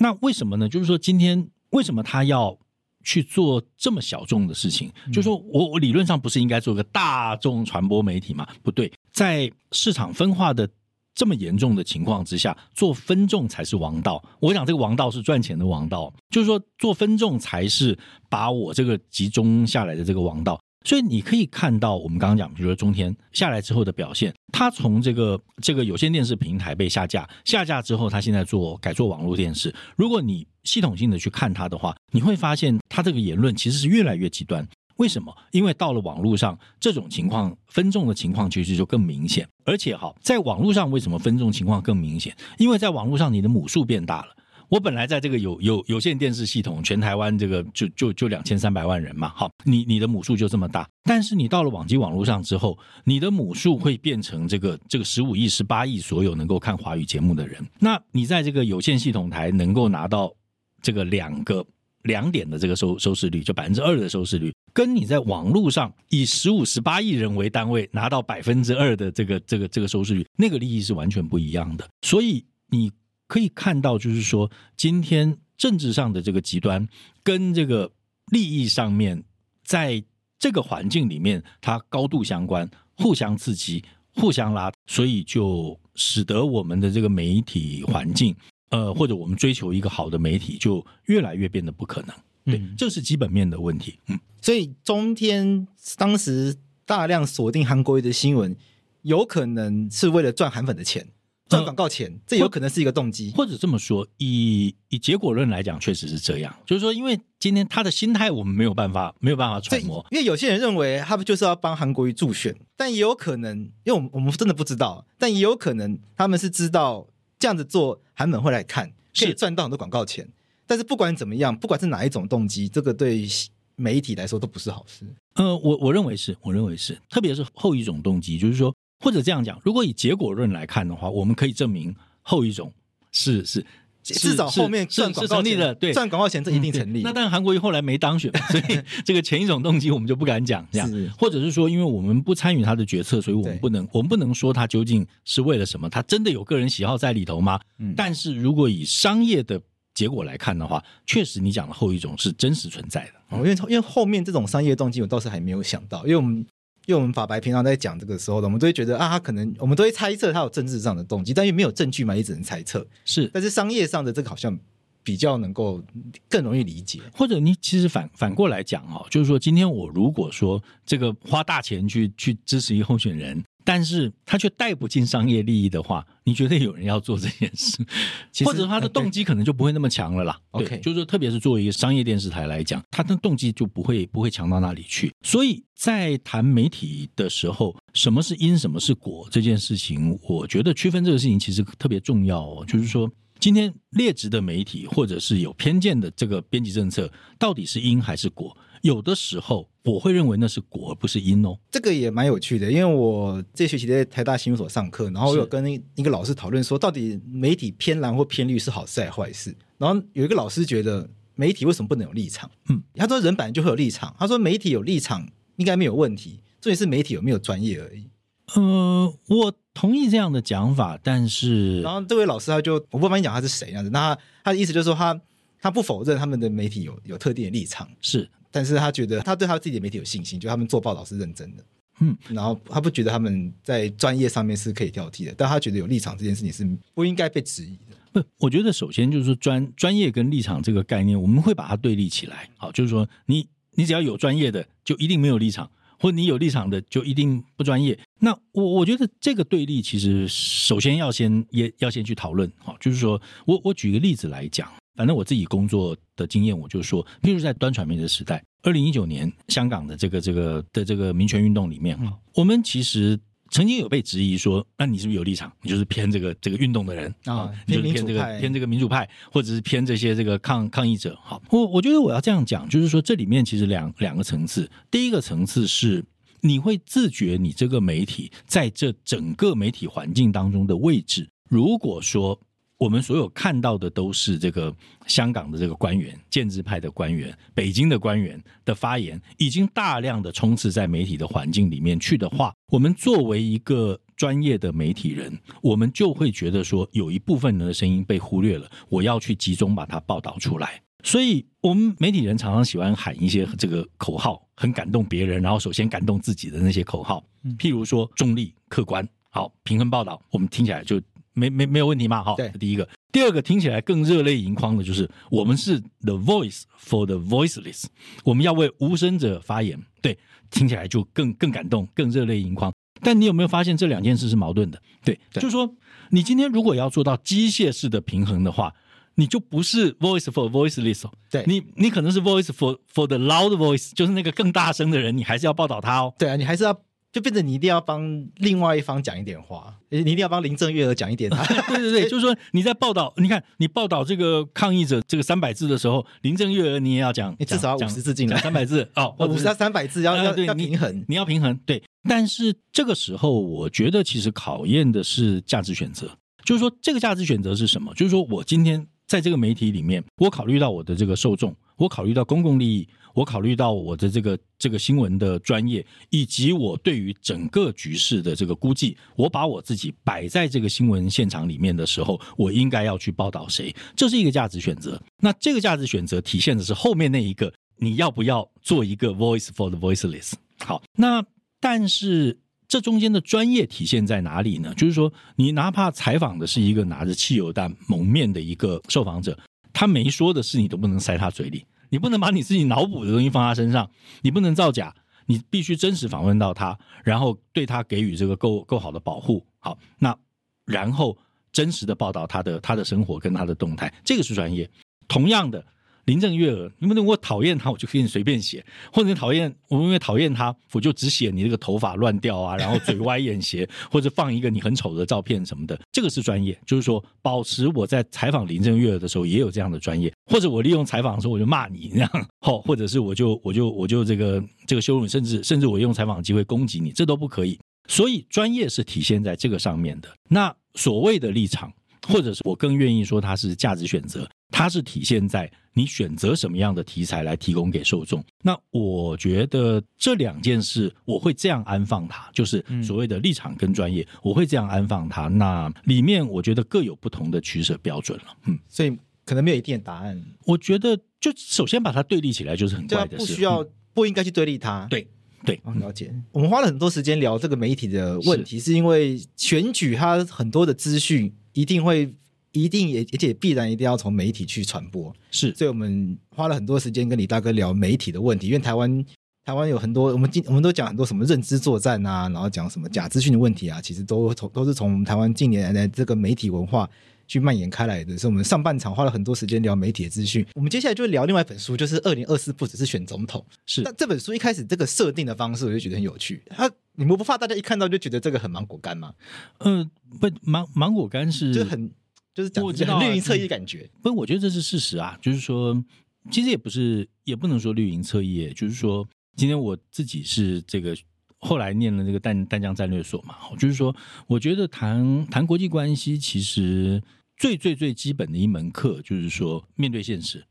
[0.00, 0.68] 那为什么呢？
[0.68, 2.58] 就是说今天为什么他要？
[3.02, 8.46] 去做这么小众的事情，就是说我我理论上不是应该做个大众传播媒体吗？
[8.62, 10.68] 不对，在市场分化的
[11.14, 14.22] 这么严重的情况之下，做分众才是王道。
[14.40, 17.98] 我想这个王道是赚钱的王道，就是说做分众才是
[18.30, 20.58] 把我这个集中下来的这个王道。
[20.84, 29.74] 所以你可以看到，我们刚刚讲，比如说中天下来之后的表现，它从这个这个有线电视平台被下架，下架之后，它现在做改做网络电视。
[29.96, 34.66] 如果你系统性的去看它的话，你会发现它这个言论其实是越来越极端。
[34.96, 35.34] 为什么？
[35.50, 39.48] 因为到了网络上，这种情况分众的情况其实就更明显。
[39.64, 42.36] 而且哈，在网络上为什么分众情况更明显？
[42.58, 44.36] 因为在网络上你的母数变大了。
[44.72, 60.32] 我本来在这个有有有线电视系统，全台湾这个就就就两千三百万人嘛，好，你你的母数就这么大，但是你到了网际网络上之后，你的母数会变成这个这个十五亿、十八亿所有能够看华语节目的人，那你在这个有线系统台能够拿到
[60.80, 61.62] 这个两个
[62.04, 72.90] 两点的这个收收视率，就百分之二的收视率，跟你在网络上以十五、十八亿人为单位拿到百分之二的这个这个这个收视率，那个利益是完全不一样的，所以你。
[73.32, 76.86] 可以看到，就是说，今天政治上的这个极端
[77.22, 77.90] 跟这个
[78.30, 79.24] 利益上面，
[79.64, 80.04] 在
[80.38, 83.82] 这个环境里面，它高度相关，互相刺激，
[84.16, 88.36] 互相拉，所以就使得我们的这个媒体环境，
[88.68, 92.14] 呃，或者我们追求一个好的媒体，就越来越变得不可能。
[92.44, 93.98] 对，这是基本面的问题。
[94.08, 95.66] 嗯，所以中天
[95.96, 96.54] 当时
[96.84, 98.54] 大量锁定韩国瑜的新闻，
[99.00, 101.08] 有可能是为了赚韩粉的钱。
[101.52, 106.54] 赚广告钱，呃、这有可能是一个动机，或者这么说，以以结果论来讲，确实是这样。
[106.66, 110.04] 就是说，因为今天他的心态，我们没有办法没有办法揣摩。
[110.10, 117.06] 因为有些人认为他们就是要帮韩国瑜助选，但也有可能，因为我们我们真的不知道，但也有可能他们是知道
[117.38, 120.28] 这样子做，韩粉会来看，可以赚到很多广告钱。
[120.66, 123.28] 但是不管怎么样，不管是哪一种动机，这个对
[123.76, 125.06] 媒体来说都不是好事。
[125.34, 128.74] 呃，我我认为是，我认为是，特别是后一种动机，就是说。
[129.02, 132.72] 或者这样讲，如果以结果论来看的话，我们可以证明后一种
[133.10, 133.66] 是是
[134.02, 137.02] 至少后面赚广告钱的，对，赚广告钱这一定成立。
[137.02, 140.88] 嗯、那但韩国瑜后来没当选， 所以这个前一种动机我们就不敢讲这样。
[140.88, 145.88] 是或者是说，因为我们不参与他的决策，所以我们不能我们不能说他究竟是为了什么？
[145.88, 147.60] 他真的有个人喜好在里头吗？
[147.78, 149.60] 嗯、但是如果以商业的
[149.94, 153.12] 结果来看的话，确实你讲的后一种是真实存在的。
[153.36, 156.44] 哦、因为因为后面这种商业动机，我倒是还没有想到，因为我们。
[156.86, 162.86] 因为我们法白平常在讲这个时候呢，我们都会觉得啊，他可能我们都会猜测他有政治上的动机，但又没有证据嘛，也只能猜测。
[163.04, 164.58] 是，但是商业上的这个好像
[165.02, 165.82] 比较能够
[166.28, 167.00] 更容易理解。
[167.14, 173.42] 或者你其实反反过来讲哦，就是说今天我如果说这个花大钱去去支持一个候选人。
[173.64, 177.76] 但是他却带不进商业利益的话，你觉得有人要做这件事，
[178.44, 180.38] 或者他的动机可能就不会那么强了啦。
[180.50, 185.12] OK，就是说，特别是作为一个商业电视台来讲，他的动机就不会不会强到哪里去。
[185.22, 192.64] 所以在谈媒体的时候，什么是因，什么是果这件事情，我觉得区分这个事情其实特别重要哦。
[192.66, 198.56] 就是说，今天劣质的媒体或者是有偏见的这个编辑政策，到底是因还是果？
[198.82, 205.64] 有的时候我会认为那是果而不是因哦，这个也蛮有趣的，因为我这学期在台大新闻所上课，然后我有跟
[205.94, 209.56] 一个老师讨论说，到底媒体偏蓝或偏绿是好事还是坏事？
[209.78, 212.50] 然后有一个老师觉得媒体为什么不能有立场？
[212.68, 218.08] 嗯，他说人本来就会有立场，他说媒体有立场应该没有问题，重点是媒体有没有专业而已。
[218.54, 225.18] 呃，我同意这样的讲法，但是然后这位老师他就我不帮你讲他是谁样子，那他他的意思就是说他
[225.60, 228.28] 他不否认他们的媒体有有特定的立场是。
[228.52, 231.64] 但是他觉得他对他自己的媒体有信心，就他们做报道是认真的，
[232.00, 237.96] 嗯，然后他不觉得他们在专业上面是可以挑剔的，但他觉得有立场这件事情是不应该被质疑的。
[238.12, 242.48] 不，我觉得首先就是说专专业跟立场这个概念，我们会把它对立起来。
[242.58, 247.98] 好，就是说你你只要有专业的，就一定没有立场，或者你有立场的就一定不专业。
[248.18, 252.52] 那我我觉得这个对立其实首先要先也要先去讨论。
[252.58, 254.70] 好，就是说我我举个例子来讲。
[254.94, 263.18] 反正我自己工作的经验，我就说，譬如在端传媒的时代，二零一九年香港的这个这个的这个民权运动里面，嗯、我们其实
[263.50, 265.50] 曾经有被质疑说，那你是不是有立场？
[265.62, 271.18] 你就是偏这个这个运动的人啊，你就是偏这个偏这个民主派，或者是偏这些这个抗抗议者。
[271.22, 276.04] 好，我我觉得我要这样讲，就是说这里面其实两两个层次，第一个层次是
[276.42, 282.38] 你会自觉你这个媒体在这整个媒体环境当中的位置，如果说。
[282.82, 284.74] 我们所有看到的都是这个
[285.06, 300.82] 香港的这个官员、建制派的官员、北京的官员的发言，已经大量的充斥在媒体的环境里面去的话，我们作为一个专业的媒体人，我们就会觉得说，有一部分人的声音被忽略了，我要去集中把它报道出来。
[301.04, 307.24] 所以，我们媒体人常常喜欢喊一些这个口号，很感动别人，然后首先感动自己的那些口号，
[307.56, 311.00] 譬如说中立、客观、好、平衡报道，我们听起来就。
[311.34, 312.22] 没没没有问题嘛？
[312.22, 317.84] 哈，对，第一个，第二个听起来更热泪盈眶的就是我们是 the voice for the voiceless，
[318.24, 320.18] 我们要为无声者发言，对，
[320.50, 322.72] 听起来就更更感动，更热泪盈眶。
[323.02, 324.80] 但你有没有发现这两件事是矛盾的？
[325.04, 325.74] 对，对就是说
[326.10, 328.72] 你今天如果要做到机械式的平衡的话，
[329.16, 336.14] 你就不是 voice for voiceless，对，你你可能是 voice for for the loud voice，就是那个更大声的人，你还是要报道他哦。
[336.18, 336.78] 对啊，你还是要。
[337.12, 341.30] 就变成你一定要帮另外一方讲一点话，你一定要帮林郑月娥讲一点。
[341.68, 351.54] 对对对，就是说你在报道，你看你报道这个抗议者这个三百字的时候，林郑月娥你也要讲，你至少要五十字进来，三百字 哦，五十到三百字要要要平衡，你要平衡。
[351.66, 356.10] 对，但是这个时候我觉得其实考验的是价值选择，
[356.44, 357.92] 就是说这个价值选择是什么？
[357.94, 362.88] 就是说我今天在这个媒体里面，我考虑到我的这个受众，我考虑到公共利益。
[363.14, 373.74] 我考虑到我的这个这个新闻的专业，以及我对于整个局势的这个估计，我把我自己摆在这个新闻现场里面的时候，我应该要去报道谁？
[373.94, 374.98] 这是一个价值选择。
[375.18, 380.32] 那这个价值选择体现的是后面那一个，你要不要做一个 voice for the voiceless？
[380.60, 381.22] 好，那
[381.60, 384.72] 但是这中间的专业体现在哪里呢？
[384.74, 389.38] 就是说，你哪怕采访的是一个拿着汽油弹蒙面的一个受访者，
[389.70, 391.62] 他没说的事，你都不能塞他嘴里。
[391.92, 393.90] 你不能把你自己脑补的东西放他身上，
[394.22, 394.94] 你不能造假，
[395.26, 399.46] 你必须真实访问到他，然后对他给予这个够够好的保护。
[399.58, 400.16] 好，那
[400.64, 401.16] 然后
[401.52, 404.68] 真实的报道他的他的生活跟他的动态，这个是专业。
[405.06, 405.62] 同样的。
[406.06, 408.60] 林郑月娥，你不能我讨厌他，我就可以随便写；
[408.92, 415.78] 或者你讨厌我，因为讨厌他，我就只写你这个头发乱掉啊，然后嘴歪眼斜， 或者放一个你很丑的照片什么的。
[415.92, 427.58] 这个是专业，就是说保持我在采访林郑月娥的时候也有这样的专业，或者我利用采访的时候我就骂你，这 样好，或者是我就我就我就这个这个羞辱，甚至甚至我用采访机会攻击你，这都不可以。
[427.88, 430.08] 所以专业是体现在这个上面的。
[430.28, 431.72] 那所谓的立场，
[432.08, 434.28] 或者是我更愿意说它是价值选择。
[434.54, 438.22] 它是体现在你选择什么样的题材来提供给受众。
[438.42, 445.28] 那我觉得这两件事，我会这样安放它，就是所谓的立场跟专业，我会这样安放它。
[445.28, 448.24] 那里面我觉得各有不同的取舍标准了。
[448.44, 448.94] 嗯，所以
[449.24, 450.22] 可能没有一定的答案。
[450.44, 454.86] 我觉得就首先把它对立起来就是很怪的事，不需要不应该去对立它。
[454.90, 455.08] 对
[455.46, 456.14] 对，了解。
[456.30, 462.12] 我们花了很多时间聊这个媒体的问题，是因为选举它很多的资讯一定会。
[462.54, 469.02] 一定也，而且必然一定要从媒体去传播，是，所以我们花了很多时间跟李大哥聊媒体的问题，因为台湾
[469.42, 476.86] 台湾有很多，我们今我们都讲很多什么认知作战啊，然后讲什么假资讯的问题啊，其实都从都是从台湾近年来的这个媒体文化
[477.26, 478.16] 去蔓延开来的。
[478.16, 483.82] 所以，我们上半场花了很多时间聊媒体的资讯，我们接下来就聊另外一本书，就是二零二四不只是选总统，是。
[483.82, 486.42] 那这本书一开始这个设定的方式，我就觉得很有趣。
[486.50, 489.14] 他你们不怕大家一看到就觉得这个很芒果干吗？
[489.58, 489.78] 嗯、
[490.20, 491.90] 呃，不，芒芒果干是就很。
[492.34, 492.64] 就是讲
[492.98, 495.18] 绿营侧翼感觉，不，我觉得这是事实啊。
[495.20, 495.84] 就是说，
[496.30, 498.50] 其实也不是，也不能说绿营侧翼。
[498.54, 499.06] 就是说，
[499.36, 500.96] 今天我自己是这个
[501.42, 503.94] 后来念了这个淡淡江战略所嘛，就是说，
[504.26, 507.02] 我觉得谈谈国际关系，其实
[507.36, 510.42] 最最最基本的一门课，就是说面对现实。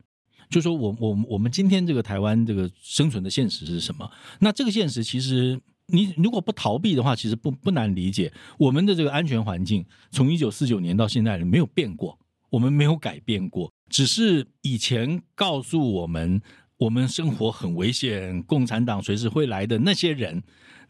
[0.48, 4.08] 就是说我我我们今天这个台湾这个生存的现实是什么？
[4.38, 5.60] 那这个现实其实。
[5.86, 8.32] 你如果不逃避的话，其实不不难理解。
[8.56, 12.16] 我们的这个安全环境从一九四九年到现在没有变过，
[12.48, 16.40] 我们没有改变过，只是以前告诉我们
[16.78, 20.42] 我们生活很危险，共产党随时会来的那些人，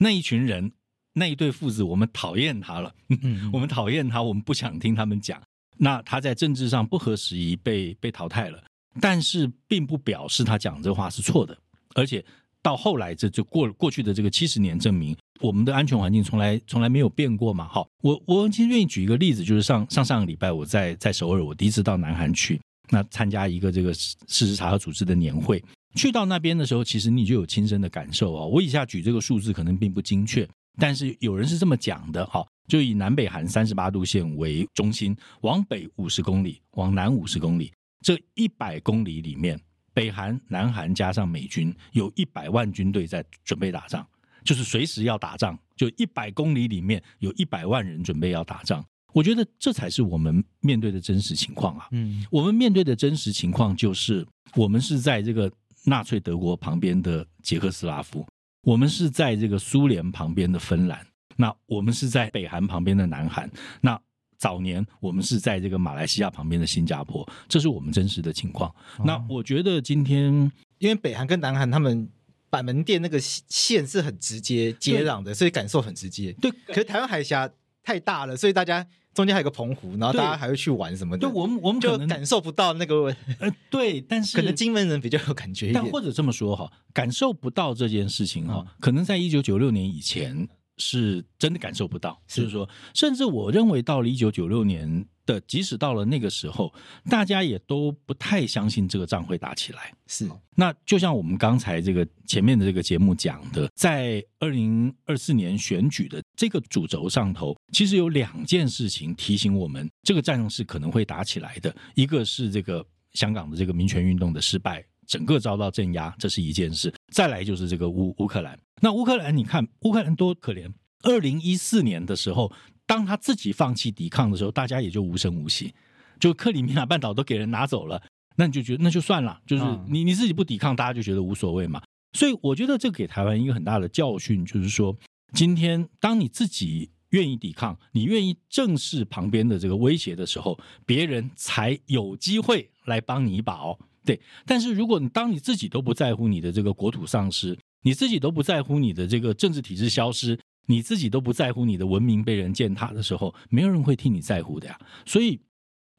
[0.02, 0.72] 那一群人，
[1.14, 2.92] 那一对父子，我们讨厌他了，
[3.22, 5.40] 嗯， 我们讨厌他，我们不想听他们讲。
[5.78, 8.62] 那他在政治上不合时宜，被被淘汰了，
[9.00, 11.56] 但是并不表示他讲这话是错的，
[11.94, 12.24] 而且。
[12.64, 17.66] 到后来，这就过过去的这个七十年，证明我们的安全环境从来从来没有变过嘛。
[17.66, 25.60] 好，我我其实愿意举一个例子，就是上上上个礼拜我在在首尔，我第一次到南韩去，那参加一个这个事实查核组织的年会。
[25.94, 28.46] 去到那边的时候，其实你就有亲身的感受哦。
[28.46, 32.26] 我以下举这个数字可能并不精确，但是有人是这么讲的。
[32.26, 39.60] 好，就以南北韩三十八度线为中心，往北五十公里，往南五十公里，这一百公里里面。
[39.94, 44.02] 北韩、南韩加上美军，有一百万军队在准备打仗，
[44.42, 45.58] 就是随时要打仗。
[45.76, 48.82] 就一百公里里面有一百万人准备要打仗。
[49.12, 51.88] 我觉得这才是我们面对的真实情况啊！
[51.90, 55.52] 嗯，我们面对的真实情况就是，我们是在这个
[55.84, 58.26] 纳粹德国旁边的捷克斯拉夫，
[58.62, 61.06] 我们是在这个苏联旁边的芬兰，
[61.36, 64.00] 那我们是在北韩旁边的南韩，那。
[64.38, 68.74] 早年我们是在这个马来西亚旁边的新加坡，这是我们真实的情况。
[69.04, 72.08] 那我觉得今天，因为北韩跟南韩他们
[72.50, 76.32] 板门店那个线是很直接接壤的，所以感受很直接。
[76.40, 77.48] 对，可是台湾海峡
[77.84, 81.28] 太大了，所以大家中间还有个澎湖，然后大家还会去玩什么的。
[81.28, 83.14] 对，我们我们就感受不到那个。
[83.38, 85.82] 呃，对，但是 可能金门人比较有感觉一点。
[85.82, 90.48] 但或者这么说哈，感受不到这件事情哈，可能在一九九六年以前。
[90.78, 92.20] 是真的感受不到。
[92.26, 96.72] 就是说，甚至我认为到了一九九六年的，即使到了那个时候，
[97.08, 99.92] 大家也都不太相信这个仗会打起来。
[100.06, 111.74] 是，那就像我们刚才这个前面的这个节目讲的，在二零二四年选举的这个主轴上头，其实有两件事情提醒我们，这个战争是可能会打起来的。
[111.94, 114.84] 一个是这个香港的这个民权运动的失败。
[115.04, 116.90] 整个遭到镇压，这是一件事。
[117.12, 118.58] 再来就是这个乌乌克兰。
[118.84, 120.68] 那乌克兰，你看乌克兰多可怜。
[121.04, 122.52] 二零一四年的时候，
[122.84, 125.72] 当他自己放弃抵抗的时候，大家也就无声无息，
[126.18, 128.02] 就克里米亚半岛都给人拿走了，
[128.36, 131.80] 那你就觉得那就算了，就是你你自己不抵抗，大家就觉得无所谓嘛。
[132.12, 134.96] 所以我觉得这给台湾一个很大的教训，就是说，
[135.32, 143.78] 今天当你自己愿意抵抗，你愿意正视旁边的这个威胁的时候，别人才有机会来帮你一把哦。
[144.04, 154.80] 对，但是如果你当你自己都不在乎你的这个国土丧失，你自己都不在乎你的这个政治体制消失，你自己都不在乎你的文明被人践踏的时候，没有人会替你在乎的呀。
[155.04, 155.40] 所以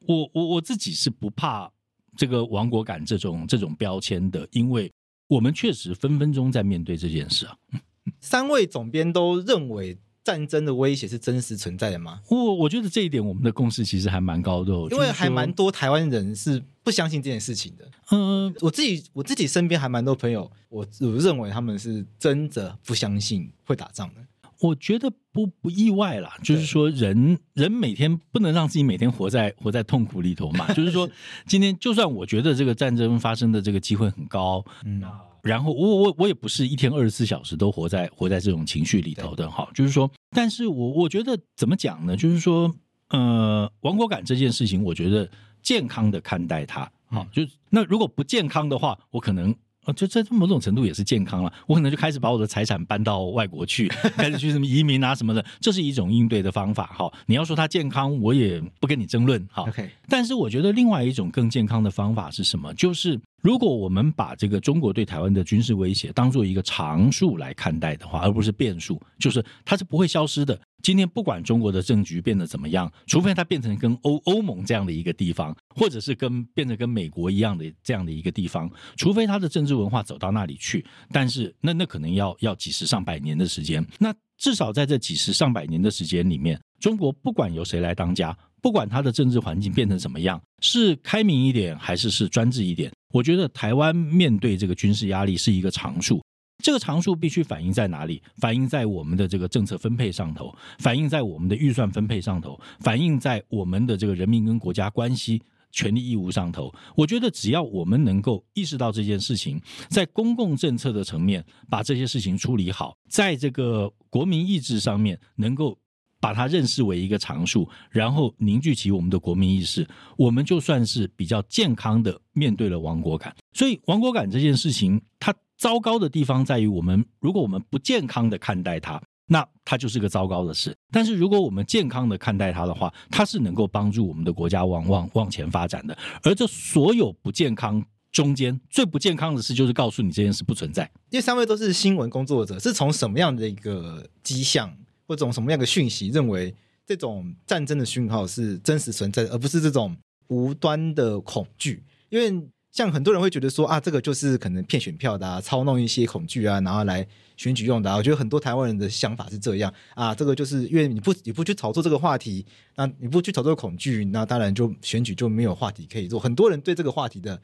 [0.06, 1.70] 我，我我自己是不怕
[2.16, 4.92] 这个亡国感这种这种标签的，因为
[5.28, 7.56] 我们确实分分钟在面对这件事啊。
[8.20, 9.98] 三位总编都认为。
[10.24, 12.20] 战争的威胁是真实存在的吗？
[12.30, 17.84] 我我觉得这一点我们的共识其实还蛮高的，因为还蛮多台湾人是不相信这件事情的。
[18.10, 24.20] 嗯，我自己我自己身边还蛮多朋友，我我认为他们是真的不相信会打仗的。
[24.60, 30.72] 我觉得不不意外啦，就是说人人每天不能让自己每天活在活在痛苦里头嘛。
[30.72, 31.06] 就是说，
[31.46, 35.02] 今天就算我觉得这个战争发生的这个机会很高，嗯。
[35.44, 42.16] 然后我我我也不是一天二十四小时都活在活在这种情绪里头的哈，就是说，但是我我觉得怎么讲呢？
[42.16, 42.74] 就是说，
[43.10, 45.30] 呃，亡国感这件事情，我觉得
[45.62, 49.54] 健康的看待它，好，就那如果不健康的话，我可能。
[49.84, 51.52] 啊，就在某种程度也是健康了。
[51.66, 56.86] 我可能就开始把我的财产搬到外国去， 开始去什么移民啊什么的，这是一种应对的方法。
[56.86, 59.46] 哈，你要说它健康，我也不跟你争论。
[59.50, 59.88] 哈，OK。
[60.08, 62.72] 但是我觉得另外一种更健康的方法是什么？
[62.74, 70.58] 就是如果我们把这个中国对台湾的军事威胁当做一个常数来看待的话，而不是变数，就是它是不会消失的。
[70.84, 83.82] 今天不管中国的政局变得怎么样，除非它变成跟欧欧盟这样的一个地方，或者是跟变成跟美国一样的这样的一个地方，除非它的政治文化走到那里去，但是那那可能要要几十上百年的时间。
[83.98, 96.22] 那至少在这几十上百年的时间里面，中国不管由谁来当家，不管它的政治环境变成怎么样，是开明一点还是是专制一点，我觉得台湾面对这个军事压力是一个常数。
[96.58, 98.22] 这个常数必须反映在哪里？
[98.36, 105.42] 反映在我们的这个政策分配上头，反映在我们的预算分配上头，反映在我们的这个人民跟国家关系、
[105.72, 106.72] 权利义务上头。
[106.96, 115.76] 我觉得只要我们能够意识到这件事情，在公共政策的层面把这些事情处理好，在这个国民意志上面能够
[116.20, 119.86] 把它认识为一个常数，然后凝聚起我们的国民意识，
[120.16, 123.34] 我们就算是比较健康的面对了亡国感。
[123.52, 125.34] 所以，亡国感这件事情，它。
[125.56, 130.76] 糟糕的地方在于，我们如果我们不健康的看待它，那它就是个糟糕的事。
[130.90, 135.96] 但是如果我们健康的看待它的话，它是能够帮助我们的国家往往往前发展的。
[136.22, 137.82] 而这所有不健康
[138.12, 140.84] 中间最不健康的事，就是告诉你这件事不存在。
[141.10, 144.76] 因为三位都是新闻工作者，是从什么样的一个迹象
[145.06, 146.54] 或者从什么样的讯息，认为
[146.86, 149.96] 这种战争的讯号是真实存在，而不是这种
[150.28, 151.82] 无端的恐惧？
[152.10, 157.06] 因为像很多人会觉得说啊，这个就是可能骗选票的啊，操弄一些恐惧啊，然后来
[157.36, 157.96] 选举用的啊。
[157.96, 162.44] 我觉得很多台湾人的想法是这样啊，这个就是因为你不你不去炒作这个话题，
[162.74, 166.18] 那你不去炒作恐惧，那当然就选举就没有话题可以做。
[166.18, 167.40] 很多人对这个话题的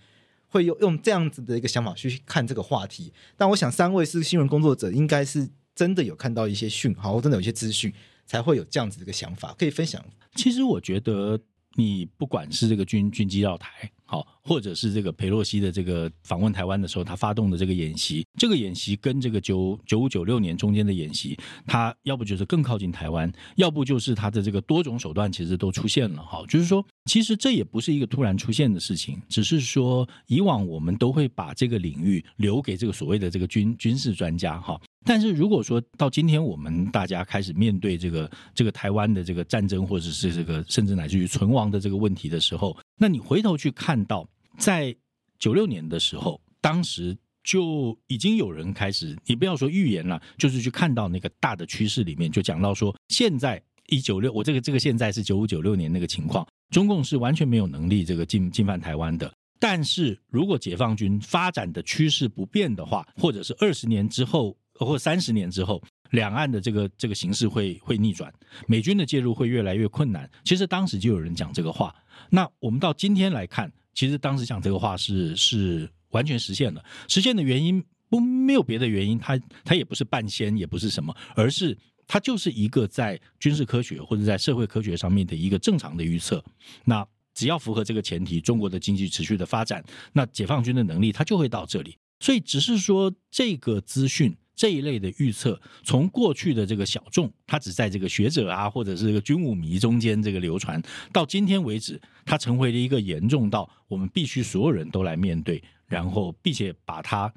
[0.49, 3.13] 会用用这样子的一个想法去看这个话题。
[3.37, 7.95] 但我想三位是新闻工作者，应该是真的有看到一些讯号，真的有一些资讯，
[8.27, 10.05] 才会有这样子的一个想法可以分享。
[10.35, 11.39] 其实我觉得
[11.77, 13.91] 你不管是这个军军机绕台。
[14.05, 26.25] 好，或者是这个裴洛西的这个访问台湾的时候，他发动的这个演习，这个演习跟这个九九五九六年中间的演习，他要不就是更靠近台湾，要不就是他的这个多种手段其实都出现了。
[26.25, 34.61] 哈，就是说，其实这也不是一个突然出现的事情，只是说以往我们都会把这个领域留给这个所谓的这个军军事专家。
[34.61, 34.81] 哈。
[35.07, 44.29] 但是如果说到今天，我们大家开始面对这个这个台湾的这个战争，或者是这个甚至乃至于存亡的这个问题的时候，那你回头去看到，
[44.59, 44.95] 在
[45.39, 59.33] 九六年的时候，当时就已经有人开始，你不要说预言了，就是去看到那个大的趋势里面，就讲到说，现在一九六，我这个这个现在是九五九六年那个情况，中共是完全没有能力这个进进犯台湾的。
[59.59, 64.55] 但是如果解放军发展的趋势不变的话，或者是二十年之后。
[64.87, 68.33] 或三十年之后，两岸的这个这个形势会会逆转，
[68.67, 70.29] 美军的介入会越来越困难。
[70.45, 71.95] 其实当时就有人讲这个话。
[72.31, 76.85] 那我们到今天来看，其实当时讲这个话是是完全实现了。
[77.09, 81.77] 实现的原因不没有别的原因，它它也不是半仙，也不是什么，而是
[82.07, 86.45] 它就是一个在军事科学或者在社会科学上面的一个正常的预测。
[86.85, 91.97] 那只要符合这个前提，中国的经济持续的发展，那解放军的能力它就会到这里。
[92.19, 100.79] 所以只是说这个资讯这一类的预测，从过去的这个小众，它只在这个学者啊或者是这个军武迷中间这个流传，
[101.15, 107.33] 到今天为止，它成为了一个严重到我们必须所有人都来面对，然后并且把它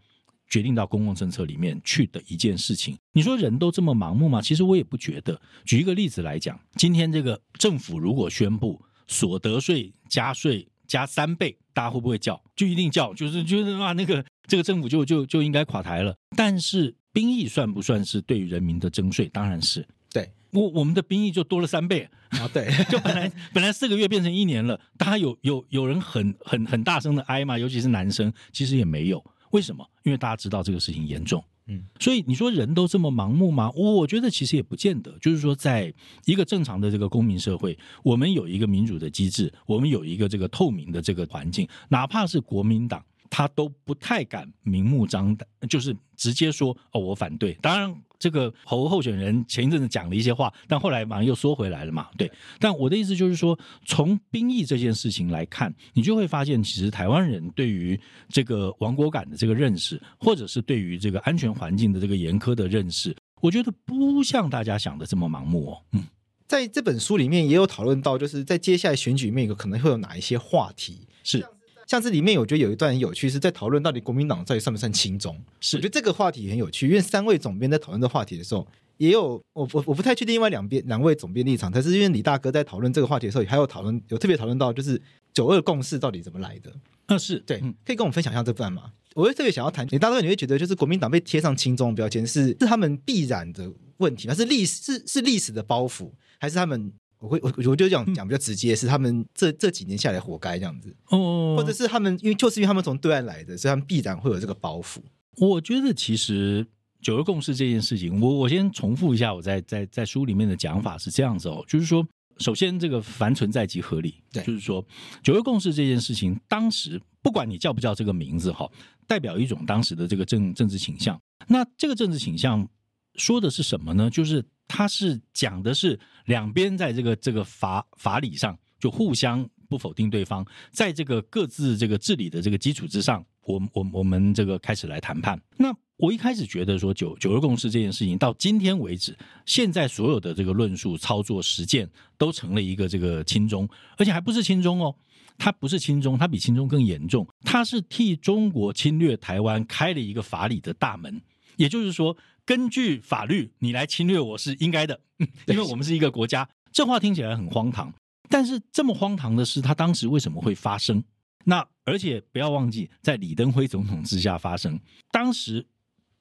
[0.49, 2.97] 决定到公共政策里面去的一件事情。
[3.13, 4.41] 你说人都这么盲目吗？
[4.41, 5.39] 其实我也不觉得。
[5.63, 12.43] 举一个例子来讲，今天这个政府如果宣布所得税加税加三倍，大家会不会叫？
[12.53, 14.25] 就一定叫，就是觉得啊那个。
[14.45, 16.17] 这个政府就就就应该垮台了。
[16.35, 19.29] 但是兵役算不算是对于人民的征税？
[19.29, 19.87] 当然是。
[20.11, 22.47] 对，我我们的兵役就多了三倍啊！
[22.53, 24.79] 对， 就本来本来四个月变成一年了。
[24.97, 27.57] 大家有有有人很很很大声的哀吗？
[27.57, 29.23] 尤其是男生，其实也没有。
[29.51, 29.87] 为什么？
[30.03, 31.43] 因为大家知道这个事情严重。
[31.67, 33.71] 嗯，所以你说人都这么盲目吗？
[33.71, 35.17] 我觉得其实也不见得。
[35.21, 35.93] 就是说，在
[36.25, 43.03] 一个正常的这个公民社会，我们有一个民主的机制，我们有一个这个透明的这个环境，哪怕是国民党。
[43.35, 47.51] 他都不太敢明目张胆，就是直接说哦，我反对。
[47.63, 52.09] 当然，这个侯候选人前一阵子讲了一些话，但后来马上又说回来了嘛。
[52.15, 53.57] 对，但我的意思就是说，
[53.87, 65.81] 从兵役这件事情来看，你就会发现，其实台湾人对于这个亡国感的这个认识，或者是对于这个安全环境的这个严苛的认识，我觉得不像大家想的这么盲目哦。
[65.93, 66.03] 嗯，
[66.47, 71.43] 在这本书里面也有讨论到，就是在接下来选举里面，有可能会有哪一些话题是。
[71.87, 75.39] 像这里面，我觉得有一段很有趣，是在讨论到底国民党到底算不算亲中。
[75.59, 78.65] 是，我觉得这个话题很有趣，因为三位总编在讨论这个话题的时候，
[78.97, 85.01] 也有我我我不太确定另外两边两位总编立场，但是因为李大哥在讨论这个话题的时候，也还有讨论有特别讨论到，就是
[85.33, 86.73] 九二共识到底怎么来的。
[87.07, 88.91] 嗯是对，可以跟我们分享一下这段吗？
[89.13, 96.93] 我会特别想要谈，李大哥，你会觉得就是国民党被贴上亲中标签是是他们必然的问题，还是历史是是历史的包袱，还是他们？
[97.23, 104.97] 我会我我就这样讲比较直接，是他们这这几年下来活该这样子，哦，或者是他们因为就是因为他们从对岸来的，所以他们必然会有这个包袱。
[105.37, 106.67] 我觉得其实
[107.01, 112.05] 九二共识这件事情，我我先重复一下我在在在书里面的讲法是这样子哦，就是说，
[112.39, 114.85] 首先这个凡存在即合理，对，就是说
[115.23, 118.69] 九二共识这件事情，当时不管你叫不叫这个名字哈，
[119.07, 121.17] 代表一种当时的这个政政治倾向。
[121.47, 122.67] 那这个政治倾向
[123.15, 124.09] 说的是什么呢？
[124.09, 124.43] 就是。
[124.75, 135.39] 他是讲的是两边在这个这个法法理上就互相不否定对方，在这个各自这个治理的这个基础之上，我我我们这个开始来谈判。
[135.57, 139.15] 那我一开始觉得说九九二共识这件事情到今天为止，
[139.45, 144.95] 现在所有的这个论述、操作、实践都成了一个这个亲中，而且还不是亲中哦，
[145.37, 151.21] 它不是亲中，它比亲中更严重，它是替中国侵略台湾开了一个法理的大门，
[151.57, 152.17] 也就是说。
[152.45, 154.99] 根据法律，你来侵略我是应该的，
[155.47, 156.47] 因为我们是一个国家。
[156.71, 157.93] 这话听起来很荒唐，
[158.29, 161.03] 但是这么荒唐的事，它当时为什么会发生？
[161.45, 164.79] 那而且不要忘记，在李登辉总统之下发生。
[165.11, 165.65] 当时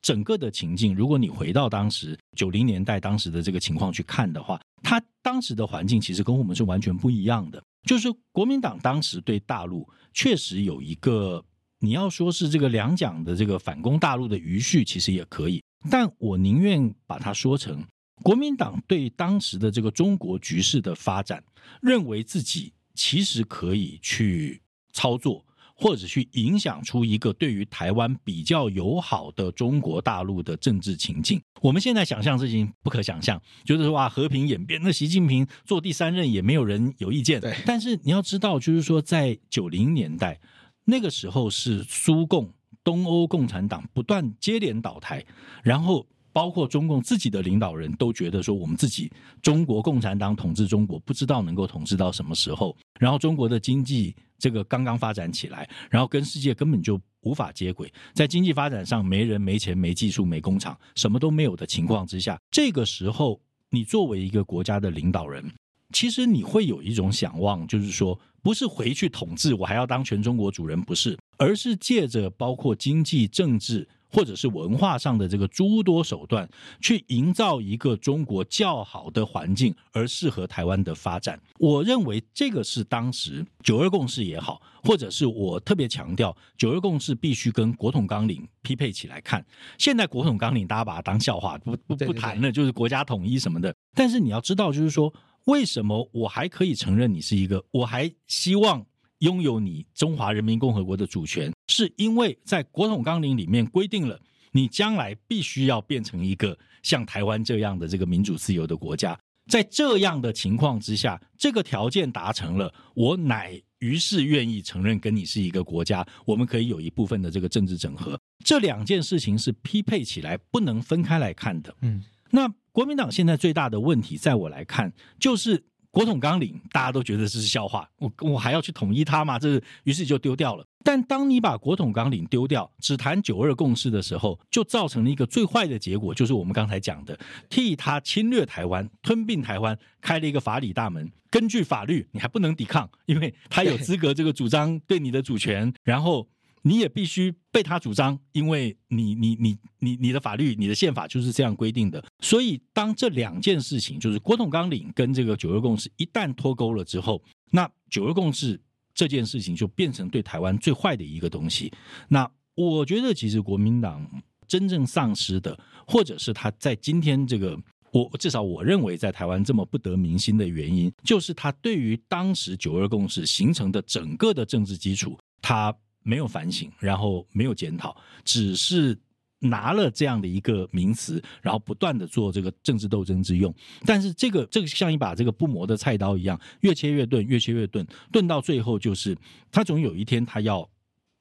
[0.01, 7.63] 整个的情境，如果你回到当时九零年代当时的这个情况去看的话，他当时的环境其实跟我们是完全不一样的。
[7.85, 11.45] 就是国民党当时对大陆确实有一个，
[11.79, 15.63] 你要说是这个两蒋的这个反攻大陆的余绪，其实也可以。
[15.91, 17.85] 但我宁愿把它说成，
[18.23, 21.43] 国民党对当时的这个中国局势的发展，
[21.81, 24.63] 认为自己其实可以去
[24.93, 31.41] 操作，或者去影响出一个对于台湾比较友好的中国大陆的政治情境。
[31.61, 37.41] 我们现在想象事情不可想象，就是说啊，和平演变，那习近平做第三任也没有人有意见。
[37.41, 40.41] 对，但是你要知道，就是说在九零年代
[40.85, 42.53] 那个时候是苏共。
[42.85, 45.25] 东欧共产党不断接连倒台，
[45.63, 49.11] 然后包括中共自己的领导人都觉得说，我们自己
[49.43, 52.77] 中国共产党统治中国，不知道能够统治到什么时候。
[52.99, 65.45] 然后中国的经济这个刚刚发展起来，然后跟世界根本就无法接轨，在经济发展上没人、没钱、没技术、没工厂，什么都没有的情况之下，这个时候你作为一个国家的领导人，
[65.93, 71.17] 其实你会有一种想望，就是说，不是回去统治，我还要当全中国主人，不是。
[71.39, 76.49] 而是借着包括经济、政治或者是文化上的这个诸多手段，
[76.81, 81.41] 去营造一个中国较好的环境，而适合台湾的发展。
[81.59, 89.45] 我认为这个是当时九二共识也好，或者是我特别强调九二共识必须跟国统纲领匹配起来看。
[89.79, 93.75] 现在国统纲领大家把它当笑话，不不不谈了，就是国家统一什么的。
[93.95, 95.13] 但是你要知道，就是说
[95.45, 98.85] 为什么我还可以承认你是一个，我还希望。
[99.23, 104.21] 拥有你中华人民共和国的主权，是因为在国统纲领里面规定了，
[104.51, 109.17] 你将来必须要变成一个像台湾这样的这个民主自由的国家。
[109.49, 118.19] 在这样的情况之下，这个条件达成了，我乃于是愿意承认跟你是一个国家，我们可以有一部分的这个政治整合。
[118.45, 121.73] 这两件事情是匹配起来，不能分开来看的。
[121.83, 122.03] 嗯，
[122.33, 125.65] 那国民党现在最大的问题，在我来看，就是。
[125.93, 129.39] 国统纲领大家都觉得这是笑话，我我还要去统一它吗？
[129.39, 130.65] 这是于是就丢掉了。
[130.83, 137.21] 但当你把国统纲领丢掉，只谈九二共识的时候，就造成了一个最坏的结果，就是我们刚才讲的，
[137.51, 141.13] 替他侵略台湾、吞并台湾开了一个法理大门。
[141.31, 146.27] 根据法律，你还不能抵抗，因为他有资格这个主张对你的主权，然后。
[146.65, 152.03] 你也必须被他主张，因为你你你你你的法律、你的宪法就是这样规定的。
[152.21, 158.61] 所以，当这两件事情，就是国统纲领跟这个九二共识一旦脱钩了之后，那九二共识
[158.95, 161.73] 这件事情就变成对台湾最坏的一个东西。
[162.09, 164.09] 那我觉得，其实国民党
[164.47, 167.59] 真正丧失的，或者是他在今天这个，
[167.91, 175.75] 我至少我认为在台湾这么不得民心的原因，就是他对于当时九二共识形成的整个的政治基础，他。
[176.03, 178.99] 没有反省，然后没有检讨，只是
[179.41, 183.53] 拿了这样的一个名词，然后不断的做这个政治斗争之用。
[183.85, 189.17] 但是这个这个像一把这个不磨的菜刀一样，越切越钝，越切越钝，钝到最后就是
[189.51, 190.69] 他总有一天他要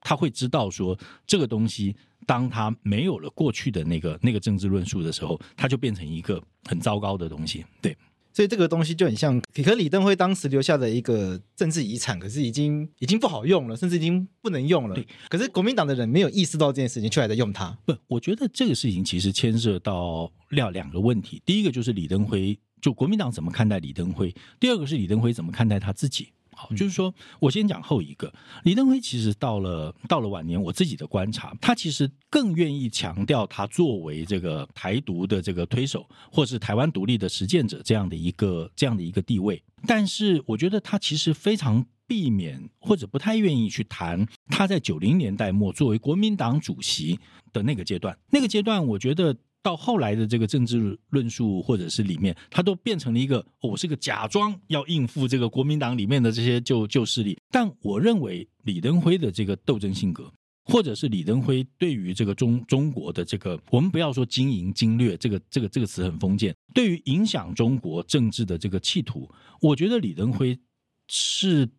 [0.02, 7.66] 他会知道说这个东西，当他没有了过去的那个那个政治论述的时候，他就变成一个很糟糕的东西。
[7.82, 7.98] 对。
[8.34, 14.96] 所以这个东西就很像，可李登辉当时留下的一个政治遗产，可是已经已经不好用了，甚至已经不能用了。
[14.96, 17.78] 对，可是国民党的人没有意识到这件事情，却还在用它。
[17.86, 21.42] 不，我觉得这个事情其实牵涉到两两个问题。
[21.46, 24.30] 第一个就是李登辉，就国民党怎么看待李登辉；
[24.60, 26.30] 第二个是李登辉怎么看待他自己。
[26.72, 28.34] 就是说，我先讲后一个。
[28.64, 39.62] 李登辉其实到了到了晚年，我自己的观察，他其实更愿意强调他作为这个台独的这个推手，或是台湾独立的实践者这样的一个这样的一个地位。
[39.88, 47.20] 但是，我觉得他其实非常避免或者不太愿意去谈他在九零年代末作为国民党主席
[47.52, 48.18] 的那个阶段。
[48.30, 49.36] 那个阶段，我觉得。
[49.64, 57.38] 到后来的这个政治论述或者是里面，他都变成了一个，我是个假装要应付这个国民党里面的这些旧旧势力。
[57.52, 60.32] 但我认为李登辉的这个斗争性格，
[60.66, 69.30] 或者是李登辉对于这个中中国的这个，我们不要说经营经略，这个这个这个词很封建，对于影响中国政治的这个企图，
[69.62, 70.58] 我觉得李登辉
[71.08, 71.70] 是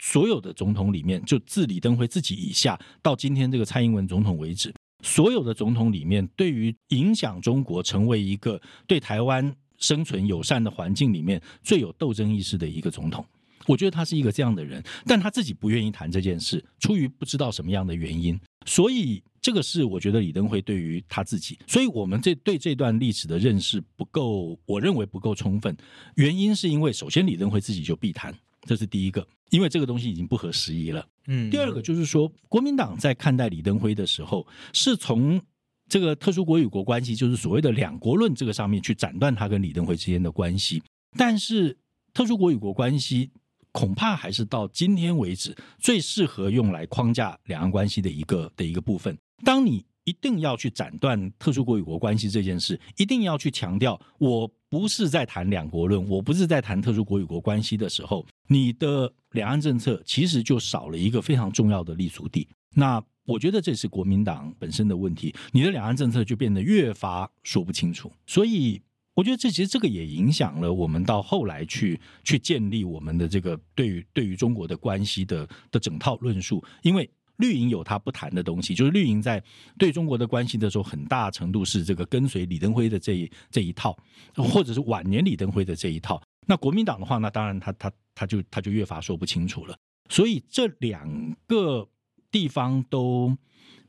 [0.00, 4.72] 所有的总统里面，就自李登辉自己以下到今天这个蔡英文总统为止。
[5.04, 13.22] 所有的总统里面，对于影响中国成为一个对台湾生存友善的环境里面最有斗争意识的一个总统，
[13.66, 25.76] 我觉得他是一个这样的人，但他自己不愿意谈这件事，出于不知道什么样的原因，所以这个是我觉得李登辉对于他自己，所以我们这对这段历史的认识不够，我认为不够充分，
[26.14, 28.34] 原因是因为首先李登辉自己就避谈。
[28.64, 31.06] 这是第一个，因为这个东西已经不合时宜了。
[31.26, 35.40] 嗯，第二个就是说，国民党在看待李登辉的时候，是从
[35.88, 40.82] 这个特殊国与国关系，就是所谓的两国论这个上面去斩断他跟李登辉之间的关系。
[41.16, 41.76] 但是，
[42.12, 43.30] 特殊国与国关系
[43.72, 49.16] 恐怕还是到今天为止最适合用来框架两岸关系的一个的一个部分。
[49.44, 62.48] 当你一定要去斩断特殊国与国关系这件事，一定要去强调我不是在谈两国论，我不是在谈特殊国与国关系的时候，你的两岸政策其实就少了一个非常重要的立足地。
[62.74, 68.12] 那我觉得这是国民党本身的问题，你的两岸政策就变得越发说不清楚。
[68.26, 68.80] 所以
[69.14, 77.08] 我觉得这其实这个也影响了我们到后来去去建立我们的这个对于对于中国的关系的的整套论述，因为。
[77.38, 79.42] 绿营有他不谈的东西，就是绿营在
[79.76, 83.98] 对中国的关系的时候，很大程度是这个跟随李登辉的这一这一套，
[84.36, 86.22] 或者是晚年李登辉的这一套。
[86.46, 89.76] 那国民党的话，那当然他他他就他就越发说不清楚了。
[90.08, 91.88] 所以这两个
[92.30, 93.36] 地方都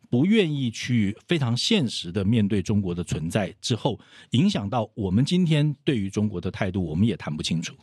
[0.09, 3.99] 不愿意去非常现实的面对中国的存在之后，
[4.31, 7.75] 影响到我们今天对于中国的态度，我们也谈不清楚。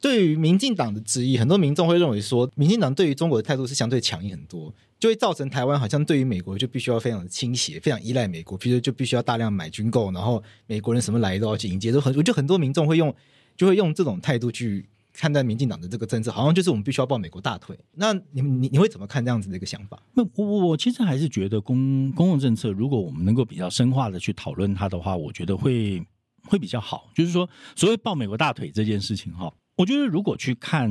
[0.00, 13.14] 对于民进党的质疑，很多民众会认为说，民进党对于中国的态度是相对强硬很多，就会造成台湾好像对于美国就必须要非常的倾斜，非常依赖美国，比如就必须要大量买军购，然后美国人什么来都要去迎接，都很，我就很多民众会用，
[13.56, 17.78] 就会用这种态度去看待民进党的这个政策，好像就是我们必须要抱美国大腿。
[17.94, 20.02] 那你你你会怎么看这样子的一个想法？
[20.12, 26.04] 那我我其实还是觉得公公共政策，如果我们能够比较深化的去讨论它的话，我觉得会
[26.44, 27.10] 会比较好。
[27.14, 29.52] 就是说，所谓抱美国大腿这件事情，哈。
[29.76, 30.88] 我觉得，如果去看，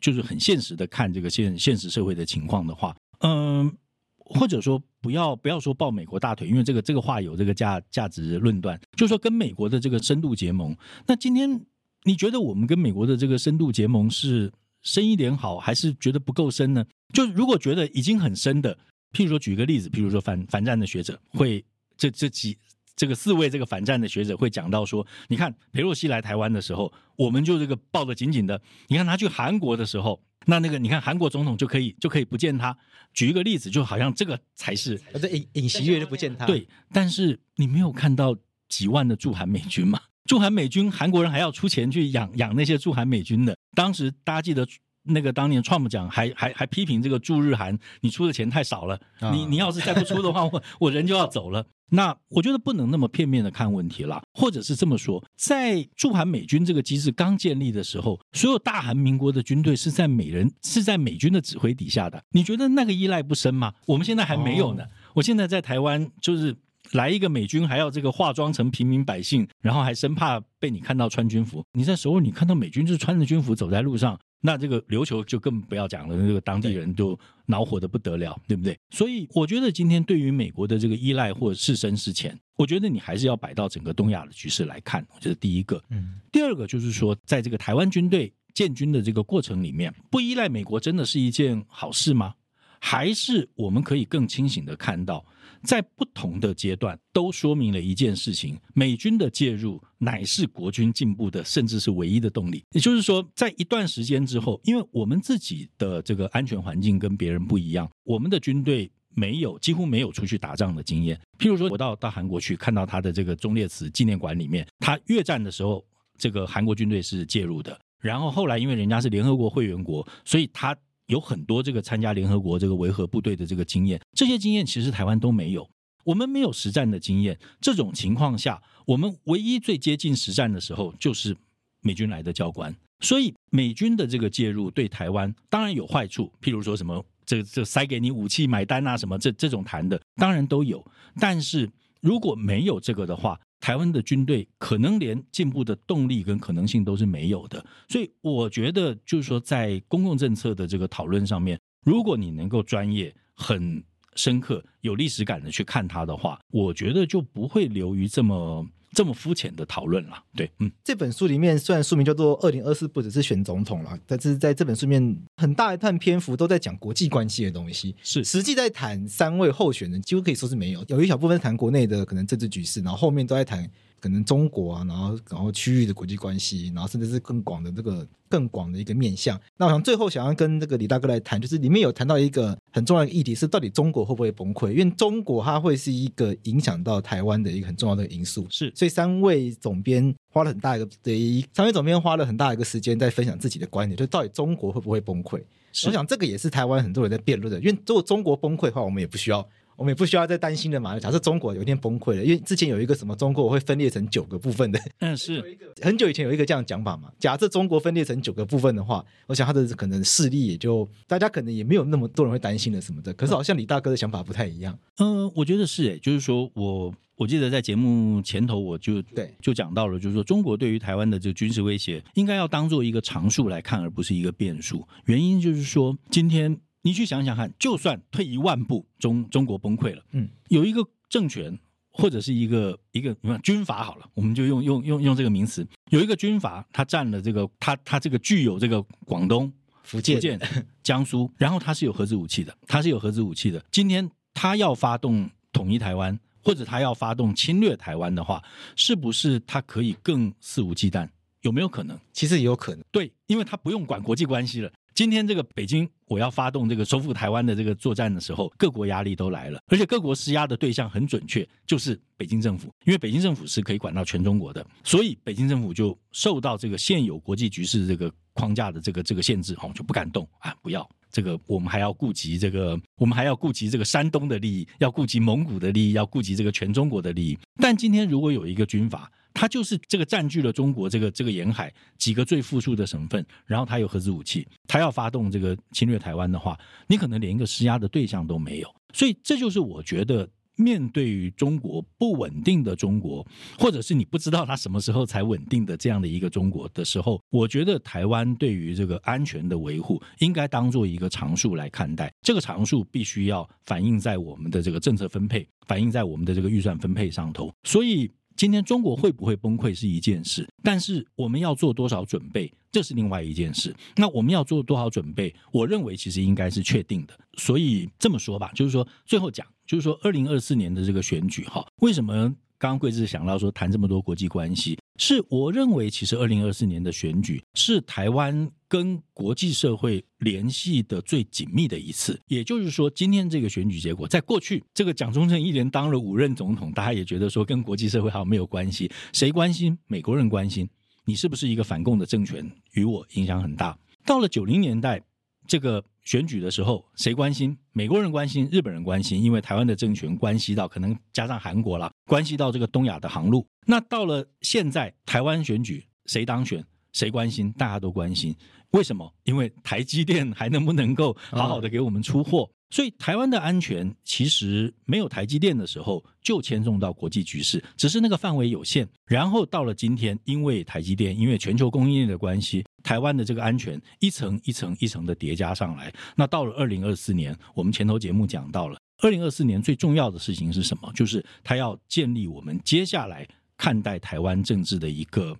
[0.00, 3.72] 就是很现实的看这个现现实社会的情况的话，嗯，
[4.16, 10.76] 或者说不要不要说抱美国大腿，因为这个这个话有这个价价值论断，就是说跟美国的这个深度结盟。
[11.06, 11.60] 那今天
[12.04, 16.84] 你觉得我们跟美国的这个深度结盟是深一点好，还是觉得不够深呢？
[17.12, 18.74] 就如果觉得已经很深的，
[19.12, 21.64] 譬如说举一个例子，譬如说反反战的学者会
[21.96, 22.58] 这这几。
[22.94, 28.60] 这个四位这个反战的学者会讲到说，你看裴洛西来台湾的时候，我们就这个抱得紧紧的。
[28.88, 32.76] 你看他去韩国的时候，那那个你看韩国总统就可以就可以不见他。
[33.14, 36.44] 举一个例子，就好像这个才是，这尹尹锡悦就不见他。
[36.44, 38.36] 对，但是你没有看到
[38.68, 39.98] 几万的驻韩美军吗？
[40.24, 43.56] 驻韩美军，韩国人还要出钱去养养那些驻韩美军的。
[43.74, 44.66] 当时大家记得。
[45.04, 48.96] 那个当年 Trump 讲还还还批评这个驻日韩，你出的钱太少了，
[49.32, 51.66] 你你要是再不出的话， 我我人就要走了。
[51.90, 63.74] 那我觉得不能那么片面的看问题了，或者是这么说，在驻韩美军这个机制刚建立的时候，所有大韩民国的军队是在美人是在美军的指挥底下的，你觉得那个依赖不深吗？
[63.88, 64.84] 我们现在还没有呢。
[65.14, 66.56] 我现在在台湾就是
[66.92, 71.62] 来一个美军，还要这个化妆成平民百姓，然后还生怕被你看到穿军服。
[71.72, 74.18] 你在首尔，你看到美军就穿着军服走在路上。
[74.44, 77.16] 那这个琉球就更不要讲了，这个当地人都
[77.46, 78.76] 恼火的不得了，对不对？
[78.90, 85.06] 所以我觉得今天对于美国的这个依赖或者是深是浅，我觉得你还是要摆到整个东亚的局势来看。
[85.14, 92.34] 我觉得第一个，嗯，第二个就是说，在这个台湾军队建军的这个过程里面，不依赖美国真的是一件好事吗？
[92.80, 95.24] 还是我们可以更清醒的看到，
[95.62, 102.64] 在不同的阶段都说明了一件事情：美军的介入乃是国军进步的，甚至是唯一的动力。
[102.72, 111.18] 也就是说，在一段时间之后，因为我们自己的这个安全环境跟别人不一样，我们的军队没有几乎没有出去打仗的经验。
[111.38, 115.84] 譬如说，我到到韩国去看到他的这个忠烈祠纪念馆里面，他越战的时候，
[116.18, 117.78] 这个韩国军队是介入的。
[118.00, 120.76] 然后后来因为人家是联合国会员国，所以他。
[121.12, 125.68] 有很多这个参加联合国这个维和部队的这个经验，这些经验其实台湾都没有，
[126.04, 127.38] 我们没有实战的经验。
[127.60, 131.36] 这种情况下，我们唯一最接近实战的时候，就是
[131.82, 132.74] 美军来的教官。
[133.00, 140.82] 所以美军的这个介入对台湾当然有坏处，譬如说什么这这塞给你武器买单啊什么这这种谈的当然都有。
[141.20, 141.68] 但是
[142.00, 153.80] 如果没有这个的话，台湾的军队可能连进步的动力跟可能性都是没有的，所以我觉得就是说，在公共政策的这个讨论上面，如果你能够专业、很
[154.16, 158.66] 深刻、有历史感的去看它的话，我觉得就不会流于这么。
[158.92, 168.22] 这么肤浅的讨论了，对，嗯，这本书里面虽然书名叫做《二零二四不只是选总统》了，但是在这本书里面很大一段篇幅都在讲国际关系的东西，是。
[168.22, 173.70] 实际在谈三位候选人，几乎可以说是没有，有一小部分谈国内的可能政治局势，然后后面都在谈。
[174.02, 179.40] 可能中国啊，然后然后区域的国际关系，然后甚至是更广的这个更广的一个面向。
[179.56, 184.72] 那我想最后想要跟这个李大哥来谈，就是里面有谈到一个很重要的议题，是到底中国会不会崩溃？
[184.72, 188.44] 因为中国它会是一个影响到台湾的一个很重要的因素。
[188.50, 195.40] 是，所以三位总编花了很大一个的，三位总编花了很大一个时间在分享自己的观点，就到底中国会不会崩溃？
[195.72, 199.48] 是我想这个也是台湾很多人在辩论的，因为如果中国崩溃的话，我们也不需要。
[199.76, 200.98] 我们也不需要再担心了嘛。
[200.98, 205.42] 假设中国有一天崩溃了，因为之前有一个什么中国会分裂成九个部分的，嗯，是
[205.82, 207.10] 很久以前有一个这样讲法嘛。
[207.18, 213.12] 假设中国分裂成九个部分的话，我想他的可能势力也就大家可能也没有那么多人会担心了什么的。
[213.14, 214.78] 可是好像李大哥的想法不太一样。
[214.98, 224.86] 嗯，我觉得是诶，就是说我我记得在节目前头我就对就讲到了，就是说中国对于台湾的这个军事威胁应该要当做一个常数来看，而不是一个变数。
[225.06, 226.58] 原因就是说今天。
[226.82, 231.56] 你去想想看，就算退一万步，中中国崩溃了，嗯，有一个政权
[231.90, 239.52] 或者是一个一个你看军阀好了，我们就用用用用这个名词，有一个军阀，他占了这个，他他这个具有这个广东、
[239.82, 240.40] 福建、福建
[240.82, 243.64] 江苏，然后他是有核子武器的，他是有核子武器的。
[243.70, 248.42] 今天他要发动统一台湾，或者他要发动侵略台湾的话，
[248.74, 251.08] 是不是他可以更肆无忌惮？
[251.42, 251.98] 有没有可能？
[252.12, 254.72] 其实也有可能，对，因为他不用管国际关系了。
[254.94, 270.54] 今天这个北京，我要发动这个收复台湾的这个作战的时候，各国压力都来了，而且各国施压的对象很准确，就是北京政府，因为北京政府是可以管到全中国的，所以北京政府就受到这个现有国际局势这个框架的这个这个限制，哦就不敢动啊！
[270.62, 277.38] 不要这个，我们还要顾及这个，我们还要顾及这个山东的利益，要顾及蒙古的利益，要顾及这个全中国的利益。
[277.56, 288.74] 但今天如果有一个军阀，它就是这个占据了中国这个这个沿海几个最富庶的省份，然后它有核子武器，它要发动这个侵略台湾的话，你可能连一个施压的对象都没有。
[288.92, 290.28] 所以这就是我觉得。
[290.54, 293.26] 面对于中国不稳定的中国，
[293.58, 302.12] 或者是你不知道它什么时候才稳定的这样的一个中国的时候，我觉得台湾对于这个安全的维护，应该当做一个常数来看待。
[302.20, 307.50] 这个常数必须要反映在我们的这个政策分配，反映在我们的这个预算分配上头。
[307.64, 308.08] 所以。
[308.42, 313.72] 今天中国会不会崩溃是一件事，但是我们要做多少准备，这是另外一件事。
[313.94, 317.16] 那我们要做多少准备，我认为其实应该是确定的。
[317.34, 322.34] 所以这么说吧，就是说最后讲，就是说二零二四年的这个选举，哈，为什么？
[322.62, 332.16] 刚刚桂枝想到说谈这么多国际关系，是我认为其实二零二四年的选举是台湾跟国际社会联系的最紧密的一次。
[332.28, 338.88] 也就是说，今天这个选举结果，在过去这个蒋中正一连当了五任总统，大家也觉得说跟国际社会好像没有关系。
[339.12, 339.76] 谁关心？
[339.88, 340.70] 美国人关心
[341.04, 343.76] 你是不是一个反共的政权，与我影响很大。
[344.06, 345.02] 到了九零年代。
[345.46, 347.56] 这个选举的时候，谁关心？
[347.72, 353.46] 美国人关心，日本人关心，因为台湾的政权关系到，可能加上韩国了，关系到这个东亚的航路。
[353.66, 357.52] 那到了现在，台湾选举谁当选，谁关心？
[357.52, 358.34] 大家都关心。
[358.72, 359.10] 为什么？
[359.24, 362.48] 因为台积电还能不能够好好的给我们出货？
[362.70, 368.88] 所以台湾的安全其实没有台积电的时候就牵动到国际局势，只是那个范围有限。
[369.04, 375.92] 然后到了今天，因为台积电，因为全球供应链的关系，台湾的这个安全一层一层一层的叠加上来。
[376.16, 380.90] 那到了二零二四年，我们前头节目讲到了，二零二四年最重要的事情是什么？
[380.94, 383.28] 就是它要建立我们接下来
[383.58, 385.36] 看待台湾政治的一个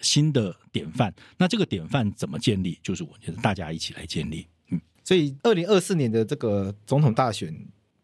[0.00, 1.14] 新的典范。
[1.36, 2.78] 那这个典范怎么建立？
[2.82, 4.46] 就是我觉得大家一起来建立。
[4.70, 7.54] 嗯所以，二零二四年的这个总统大选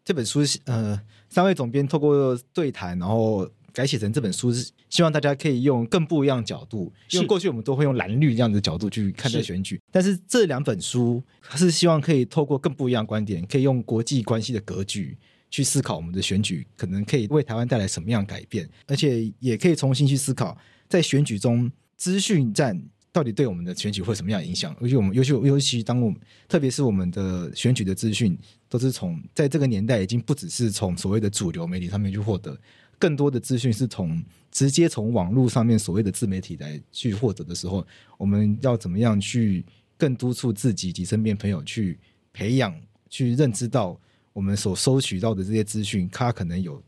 [0.03, 0.99] 这本书，呃，
[1.29, 15.15] 三位总编透过对谈，然后改写成这本书，是希望大家可以用更不一样的角度，因为过去我们都会用蓝绿这样的角度去看待选举，但是这两本书是希望可以透过更不一样的观点，可以用国际关系的格局
[15.51, 20.57] 去思考我们的选举，可能可以为台湾带来什么样的改变，而且也可以重新去思考
[20.89, 22.89] 在选举中资讯战。
[23.11, 24.75] 到底对我们的选举会什么样的影响？
[24.81, 26.19] 尤其我们，尤其尤其当我们，
[26.49, 32.59] 特别是我们的选举的资讯，都是从在这个年代已经不只是从所谓的主流媒体上面去获得，
[32.99, 39.65] 更多的资讯是从直接从网络上面所谓的自媒体来去获得的时候，我们要怎么样去
[39.97, 41.97] 更督促自己及身边朋友去
[42.33, 42.77] 培养、
[43.09, 43.97] 去认知到
[44.33, 46.83] 我们所收取到的这些资讯，它可能有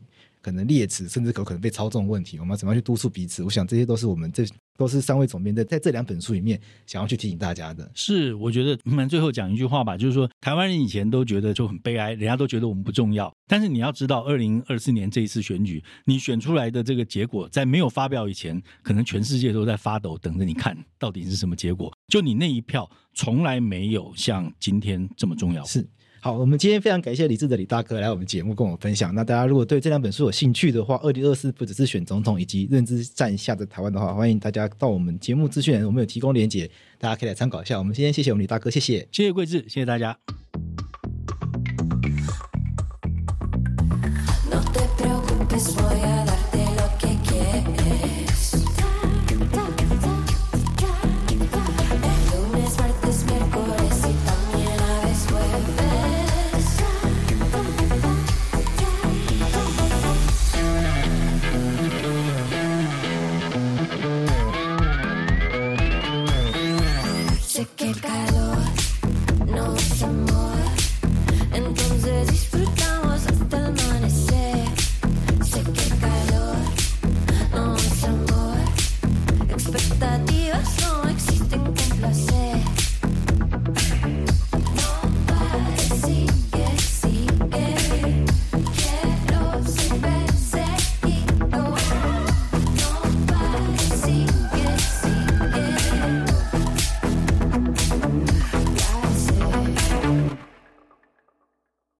[0.48, 2.38] 可能劣质，甚至有可能被操纵的问题。
[2.38, 3.42] 我们要怎么样去督促彼此？
[3.42, 4.44] 我想这些都是我们这。
[4.78, 6.56] 都是三位总编在在这两本书里面
[6.86, 7.90] 想要去提醒大家的。
[7.96, 13.28] 是，我觉得我们最后讲一句话吧，就是说台湾人以前都觉得就很悲哀，人家都觉得我们不重要。
[13.48, 21.92] 但是你要知道，二零二四年这一次选举，你选出来的这个结果，在没有发表以前，可能全世界都在发抖，等着你看到底是什么结果。
[22.06, 25.64] 就你那一票，从来没有像今天这么重要。
[25.64, 25.84] 是。
[26.20, 29.14] 好，我们今天非常感谢李智的李大哥来我们节目跟我们分享。
[29.14, 36.68] 那大家如果对这两本书有兴趣的话，二零二四不只是选总统以及认知战下的台湾的话，欢迎大家到我们节目资讯，我们有提供连结，
[36.98, 37.78] 大家可以来参考一下。
[37.78, 40.18] 我们今天谢谢我们李大哥，谢谢，谢谢贵志，谢谢大家。